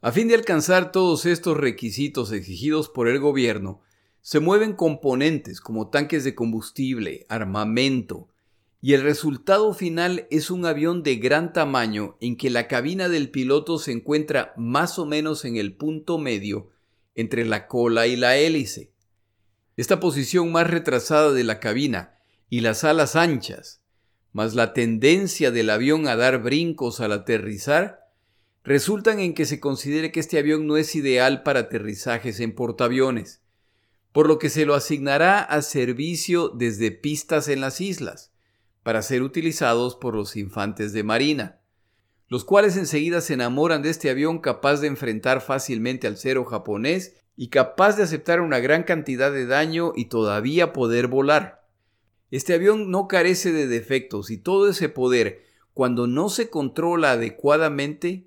A 0.00 0.10
fin 0.10 0.26
de 0.26 0.34
alcanzar 0.34 0.90
todos 0.90 1.26
estos 1.26 1.56
requisitos 1.56 2.32
exigidos 2.32 2.88
por 2.88 3.06
el 3.06 3.20
gobierno, 3.20 3.82
se 4.20 4.40
mueven 4.40 4.72
componentes 4.72 5.60
como 5.60 5.90
tanques 5.90 6.24
de 6.24 6.34
combustible, 6.34 7.26
armamento, 7.28 8.30
y 8.80 8.94
el 8.94 9.02
resultado 9.02 9.72
final 9.74 10.26
es 10.32 10.50
un 10.50 10.66
avión 10.66 11.04
de 11.04 11.14
gran 11.18 11.52
tamaño 11.52 12.16
en 12.20 12.36
que 12.36 12.50
la 12.50 12.66
cabina 12.66 13.08
del 13.08 13.30
piloto 13.30 13.78
se 13.78 13.92
encuentra 13.92 14.54
más 14.56 14.98
o 14.98 15.06
menos 15.06 15.44
en 15.44 15.56
el 15.56 15.76
punto 15.76 16.18
medio 16.18 16.73
entre 17.14 17.44
la 17.44 17.66
cola 17.66 18.06
y 18.06 18.16
la 18.16 18.36
hélice. 18.36 18.92
Esta 19.76 20.00
posición 20.00 20.52
más 20.52 20.68
retrasada 20.68 21.32
de 21.32 21.44
la 21.44 21.60
cabina 21.60 22.18
y 22.48 22.60
las 22.60 22.84
alas 22.84 23.16
anchas, 23.16 23.82
más 24.32 24.54
la 24.54 24.72
tendencia 24.72 25.50
del 25.50 25.70
avión 25.70 26.08
a 26.08 26.16
dar 26.16 26.42
brincos 26.42 27.00
al 27.00 27.12
aterrizar, 27.12 28.10
resultan 28.62 29.20
en 29.20 29.34
que 29.34 29.46
se 29.46 29.60
considere 29.60 30.12
que 30.12 30.20
este 30.20 30.38
avión 30.38 30.66
no 30.66 30.76
es 30.76 30.94
ideal 30.94 31.42
para 31.42 31.60
aterrizajes 31.60 32.40
en 32.40 32.54
portaaviones 32.54 33.44
por 34.14 34.28
lo 34.28 34.38
que 34.38 34.48
se 34.48 34.64
lo 34.64 34.76
asignará 34.76 35.40
a 35.40 35.60
servicio 35.60 36.48
desde 36.48 36.92
pistas 36.92 37.48
en 37.48 37.60
las 37.60 37.80
islas, 37.80 38.32
para 38.84 39.02
ser 39.02 39.22
utilizados 39.22 39.96
por 39.96 40.14
los 40.14 40.36
infantes 40.36 40.92
de 40.92 41.02
marina, 41.02 41.58
los 42.34 42.44
cuales 42.44 42.76
enseguida 42.76 43.20
se 43.20 43.34
enamoran 43.34 43.80
de 43.82 43.90
este 43.90 44.10
avión 44.10 44.40
capaz 44.40 44.80
de 44.80 44.88
enfrentar 44.88 45.40
fácilmente 45.40 46.08
al 46.08 46.16
cero 46.16 46.44
japonés 46.44 47.14
y 47.36 47.46
capaz 47.46 47.96
de 47.96 48.02
aceptar 48.02 48.40
una 48.40 48.58
gran 48.58 48.82
cantidad 48.82 49.30
de 49.30 49.46
daño 49.46 49.92
y 49.94 50.06
todavía 50.06 50.72
poder 50.72 51.06
volar. 51.06 51.64
Este 52.32 52.52
avión 52.54 52.90
no 52.90 53.06
carece 53.06 53.52
de 53.52 53.68
defectos 53.68 54.32
y 54.32 54.36
todo 54.36 54.68
ese 54.68 54.88
poder, 54.88 55.44
cuando 55.74 56.08
no 56.08 56.28
se 56.28 56.50
controla 56.50 57.12
adecuadamente, 57.12 58.26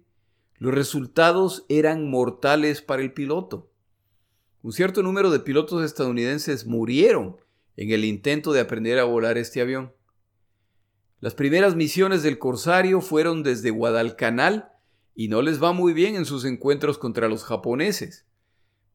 los 0.57 0.73
resultados 0.73 1.65
eran 1.67 2.09
mortales 2.09 2.81
para 2.81 3.01
el 3.01 3.11
piloto. 3.11 3.69
Un 4.61 4.71
cierto 4.71 5.03
número 5.03 5.31
de 5.31 5.41
pilotos 5.41 5.83
estadounidenses 5.83 6.65
murieron 6.65 7.35
en 7.75 7.91
el 7.91 8.05
intento 8.05 8.53
de 8.53 8.61
aprender 8.61 8.99
a 8.99 9.03
volar 9.03 9.37
este 9.37 9.59
avión. 9.59 9.91
Las 11.19 11.33
primeras 11.33 11.75
misiones 11.75 12.21
del 12.21 12.37
Corsario 12.37 13.01
fueron 13.01 13.41
desde 13.41 13.71
Guadalcanal 13.71 14.71
y 15.15 15.29
no 15.29 15.41
les 15.41 15.61
va 15.61 15.73
muy 15.73 15.93
bien 15.93 16.15
en 16.15 16.25
sus 16.25 16.45
encuentros 16.45 16.99
contra 16.99 17.27
los 17.27 17.43
japoneses. 17.43 18.25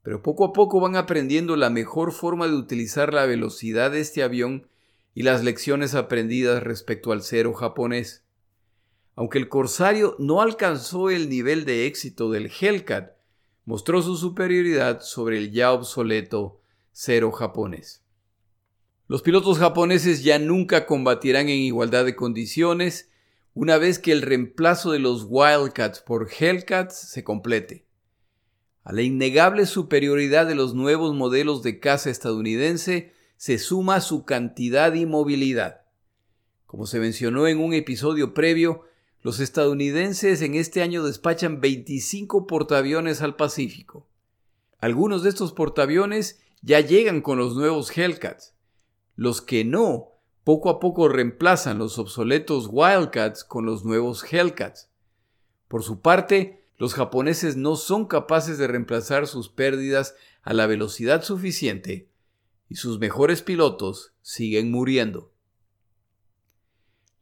Pero 0.02 0.22
poco 0.22 0.44
a 0.44 0.52
poco 0.52 0.78
van 0.78 0.94
aprendiendo 0.94 1.56
la 1.56 1.68
mejor 1.68 2.12
forma 2.12 2.46
de 2.46 2.54
utilizar 2.54 3.12
la 3.12 3.26
velocidad 3.26 3.90
de 3.90 4.00
este 4.00 4.22
avión 4.22 4.68
y 5.14 5.24
las 5.24 5.42
lecciones 5.42 5.96
aprendidas 5.96 6.62
respecto 6.62 7.10
al 7.10 7.22
cero 7.22 7.54
japonés. 7.54 8.22
Aunque 9.16 9.38
el 9.38 9.48
Corsario 9.48 10.14
no 10.20 10.42
alcanzó 10.42 11.10
el 11.10 11.28
nivel 11.28 11.64
de 11.64 11.86
éxito 11.86 12.30
del 12.30 12.50
Hellcat, 12.50 13.16
mostró 13.64 14.00
su 14.00 14.16
superioridad 14.16 15.00
sobre 15.00 15.38
el 15.38 15.50
ya 15.50 15.72
obsoleto 15.72 16.60
cero 16.92 17.32
japonés. 17.32 18.01
Los 19.12 19.20
pilotos 19.20 19.58
japoneses 19.58 20.24
ya 20.24 20.38
nunca 20.38 20.86
combatirán 20.86 21.50
en 21.50 21.58
igualdad 21.58 22.06
de 22.06 22.16
condiciones 22.16 23.10
una 23.52 23.76
vez 23.76 23.98
que 23.98 24.10
el 24.10 24.22
reemplazo 24.22 24.90
de 24.90 25.00
los 25.00 25.26
Wildcats 25.28 26.00
por 26.00 26.30
Hellcats 26.32 27.10
se 27.10 27.22
complete. 27.22 27.84
A 28.84 28.92
la 28.94 29.02
innegable 29.02 29.66
superioridad 29.66 30.46
de 30.46 30.54
los 30.54 30.72
nuevos 30.72 31.14
modelos 31.14 31.62
de 31.62 31.78
caza 31.78 32.08
estadounidense 32.08 33.12
se 33.36 33.58
suma 33.58 34.00
su 34.00 34.24
cantidad 34.24 34.94
y 34.94 35.04
movilidad. 35.04 35.82
Como 36.64 36.86
se 36.86 36.98
mencionó 36.98 37.46
en 37.46 37.60
un 37.60 37.74
episodio 37.74 38.32
previo, 38.32 38.84
los 39.20 39.40
estadounidenses 39.40 40.40
en 40.40 40.54
este 40.54 40.80
año 40.80 41.04
despachan 41.04 41.60
25 41.60 42.46
portaaviones 42.46 43.20
al 43.20 43.36
Pacífico. 43.36 44.08
Algunos 44.78 45.22
de 45.22 45.28
estos 45.28 45.52
portaaviones 45.52 46.40
ya 46.62 46.80
llegan 46.80 47.20
con 47.20 47.36
los 47.36 47.54
nuevos 47.56 47.94
Hellcats. 47.94 48.54
Los 49.22 49.40
que 49.40 49.64
no, 49.64 50.18
poco 50.42 50.68
a 50.68 50.80
poco 50.80 51.08
reemplazan 51.08 51.78
los 51.78 51.96
obsoletos 51.96 52.66
Wildcats 52.68 53.44
con 53.44 53.64
los 53.64 53.84
nuevos 53.84 54.24
Hellcats. 54.24 54.90
Por 55.68 55.84
su 55.84 56.00
parte, 56.00 56.66
los 56.76 56.94
japoneses 56.94 57.54
no 57.54 57.76
son 57.76 58.06
capaces 58.06 58.58
de 58.58 58.66
reemplazar 58.66 59.28
sus 59.28 59.48
pérdidas 59.48 60.16
a 60.42 60.54
la 60.54 60.66
velocidad 60.66 61.22
suficiente 61.22 62.08
y 62.68 62.74
sus 62.74 62.98
mejores 62.98 63.42
pilotos 63.42 64.12
siguen 64.22 64.72
muriendo. 64.72 65.30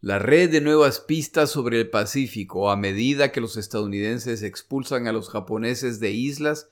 La 0.00 0.18
red 0.18 0.50
de 0.50 0.62
nuevas 0.62 1.00
pistas 1.00 1.50
sobre 1.50 1.80
el 1.80 1.90
Pacífico 1.90 2.70
a 2.70 2.78
medida 2.78 3.30
que 3.30 3.42
los 3.42 3.58
estadounidenses 3.58 4.42
expulsan 4.42 5.06
a 5.06 5.12
los 5.12 5.28
japoneses 5.28 6.00
de 6.00 6.12
islas, 6.12 6.70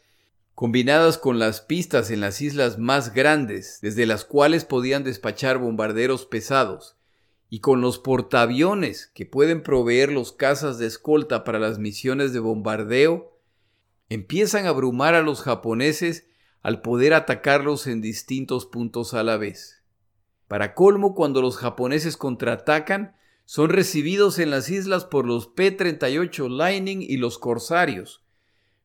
combinadas 0.58 1.18
con 1.18 1.38
las 1.38 1.60
pistas 1.60 2.10
en 2.10 2.20
las 2.20 2.40
islas 2.42 2.78
más 2.78 3.14
grandes, 3.14 3.78
desde 3.80 4.06
las 4.06 4.24
cuales 4.24 4.64
podían 4.64 5.04
despachar 5.04 5.58
bombarderos 5.58 6.26
pesados, 6.26 6.96
y 7.48 7.60
con 7.60 7.80
los 7.80 8.00
portaaviones 8.00 9.06
que 9.14 9.24
pueden 9.24 9.62
proveer 9.62 10.10
los 10.10 10.32
cazas 10.32 10.78
de 10.78 10.86
escolta 10.88 11.44
para 11.44 11.60
las 11.60 11.78
misiones 11.78 12.32
de 12.32 12.40
bombardeo, 12.40 13.38
empiezan 14.08 14.66
a 14.66 14.70
abrumar 14.70 15.14
a 15.14 15.22
los 15.22 15.42
japoneses 15.42 16.26
al 16.60 16.82
poder 16.82 17.14
atacarlos 17.14 17.86
en 17.86 18.00
distintos 18.00 18.66
puntos 18.66 19.14
a 19.14 19.22
la 19.22 19.36
vez. 19.36 19.84
Para 20.48 20.74
colmo, 20.74 21.14
cuando 21.14 21.40
los 21.40 21.56
japoneses 21.56 22.16
contraatacan, 22.16 23.14
son 23.44 23.70
recibidos 23.70 24.40
en 24.40 24.50
las 24.50 24.70
islas 24.70 25.04
por 25.04 25.24
los 25.24 25.46
P-38 25.46 26.48
Lightning 26.50 27.00
y 27.00 27.18
los 27.18 27.38
corsarios, 27.38 28.24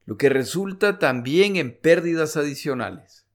lo 0.05 0.17
que 0.17 0.29
resulta 0.29 0.99
también 0.99 1.55
en 1.55 1.77
pérdidas 1.77 2.35
adicionales. 2.37 3.25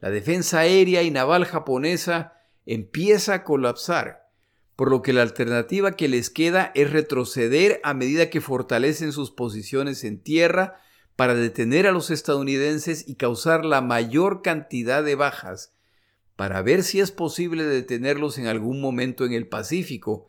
La 0.00 0.10
defensa 0.10 0.60
aérea 0.60 1.02
y 1.02 1.10
naval 1.10 1.44
japonesa 1.44 2.34
empieza 2.66 3.34
a 3.34 3.44
colapsar, 3.44 4.30
por 4.76 4.90
lo 4.90 5.02
que 5.02 5.12
la 5.12 5.22
alternativa 5.22 5.96
que 5.96 6.08
les 6.08 6.30
queda 6.30 6.70
es 6.74 6.90
retroceder 6.92 7.80
a 7.82 7.94
medida 7.94 8.30
que 8.30 8.40
fortalecen 8.40 9.12
sus 9.12 9.30
posiciones 9.30 10.04
en 10.04 10.22
tierra 10.22 10.80
para 11.16 11.34
detener 11.34 11.88
a 11.88 11.92
los 11.92 12.10
estadounidenses 12.10 13.08
y 13.08 13.16
causar 13.16 13.64
la 13.64 13.80
mayor 13.80 14.40
cantidad 14.40 15.02
de 15.02 15.16
bajas 15.16 15.74
para 16.36 16.62
ver 16.62 16.84
si 16.84 17.00
es 17.00 17.10
posible 17.10 17.64
detenerlos 17.64 18.38
en 18.38 18.46
algún 18.46 18.80
momento 18.80 19.24
en 19.24 19.32
el 19.32 19.48
Pacífico 19.48 20.28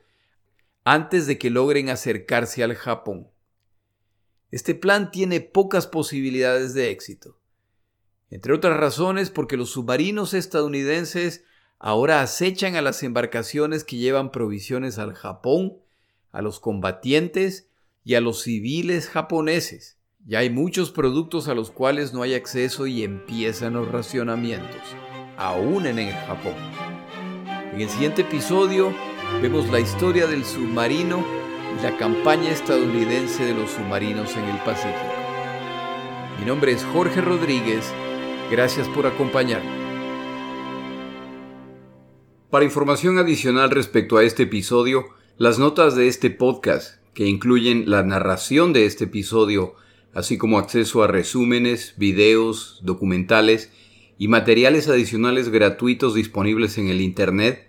antes 0.84 1.28
de 1.28 1.38
que 1.38 1.52
logren 1.52 1.90
acercarse 1.90 2.64
al 2.64 2.74
Japón. 2.74 3.30
Este 4.52 4.76
plan 4.76 5.12
tiene 5.12 5.42
pocas 5.42 5.88
posibilidades 5.88 6.74
de 6.74 6.90
éxito, 6.90 7.40
entre 8.30 8.54
otras 8.54 8.78
razones 8.78 9.30
porque 9.30 9.58
los 9.58 9.72
submarinos 9.72 10.34
estadounidenses 10.34 11.44
ahora 11.78 12.22
acechan 12.22 12.76
a 12.76 12.82
las 12.82 13.04
embarcaciones 13.04 13.84
que 13.84 13.98
llevan 13.98 14.32
provisiones 14.32 14.98
al 14.98 15.14
Japón, 15.14 15.78
a 16.32 16.42
los 16.42 16.60
combatientes 16.60 17.70
y 18.04 18.16
a 18.16 18.22
los 18.22 18.42
civiles 18.42 19.08
japoneses. 19.08 19.98
Ya 20.26 20.40
hay 20.40 20.50
muchos 20.50 20.92
productos 20.92 21.48
a 21.48 21.56
los 21.56 21.72
cuales 21.72 22.14
no 22.14 22.22
hay 22.22 22.34
acceso 22.34 22.88
y 22.88 23.04
empiezan 23.04 23.74
los 23.74 23.90
racionamientos 23.92 24.82
aún 25.38 25.86
en 25.86 26.00
el 26.00 26.14
Japón. 26.14 26.54
En 27.74 27.82
el 27.82 27.90
siguiente 27.90 28.24
episodio 28.24 28.94
vemos 29.42 29.70
la 29.70 29.80
historia 29.80 30.28
del 30.28 30.44
submarino 30.44 31.24
la 31.82 31.96
campaña 31.96 32.52
estadounidense 32.52 33.46
de 33.46 33.54
los 33.54 33.72
submarinos 33.72 34.36
en 34.36 34.44
el 34.44 34.58
Pacífico. 34.64 35.14
Mi 36.38 36.46
nombre 36.46 36.74
es 36.74 36.84
Jorge 36.84 37.22
Rodríguez, 37.22 37.94
gracias 38.52 38.86
por 38.90 39.08
acompañarme. 39.08 39.70
Para 42.50 42.66
información 42.66 43.18
adicional 43.18 43.72
respecto 43.72 44.18
a 44.18 44.24
este 44.24 44.44
episodio, 44.44 45.06
las 45.38 45.58
notas 45.58 45.96
de 45.96 46.10
este 46.10 46.30
podcast, 46.30 47.02
que 47.14 47.28
incluyen 47.28 47.90
la 47.90 48.04
narración 48.04 48.74
de 48.74 48.86
este 48.86 49.06
episodio, 49.06 49.76
así 50.14 50.38
como 50.38 50.60
acceso 50.60 51.02
a 51.02 51.08
resúmenes, 51.08 51.94
videos, 51.96 52.82
documentales 52.84 53.72
y 54.18 54.28
materiales 54.28 54.90
adicionales 54.90 55.48
gratuitos 55.48 56.14
disponibles 56.14 56.78
en 56.78 56.90
el 56.90 57.00
Internet, 57.00 57.69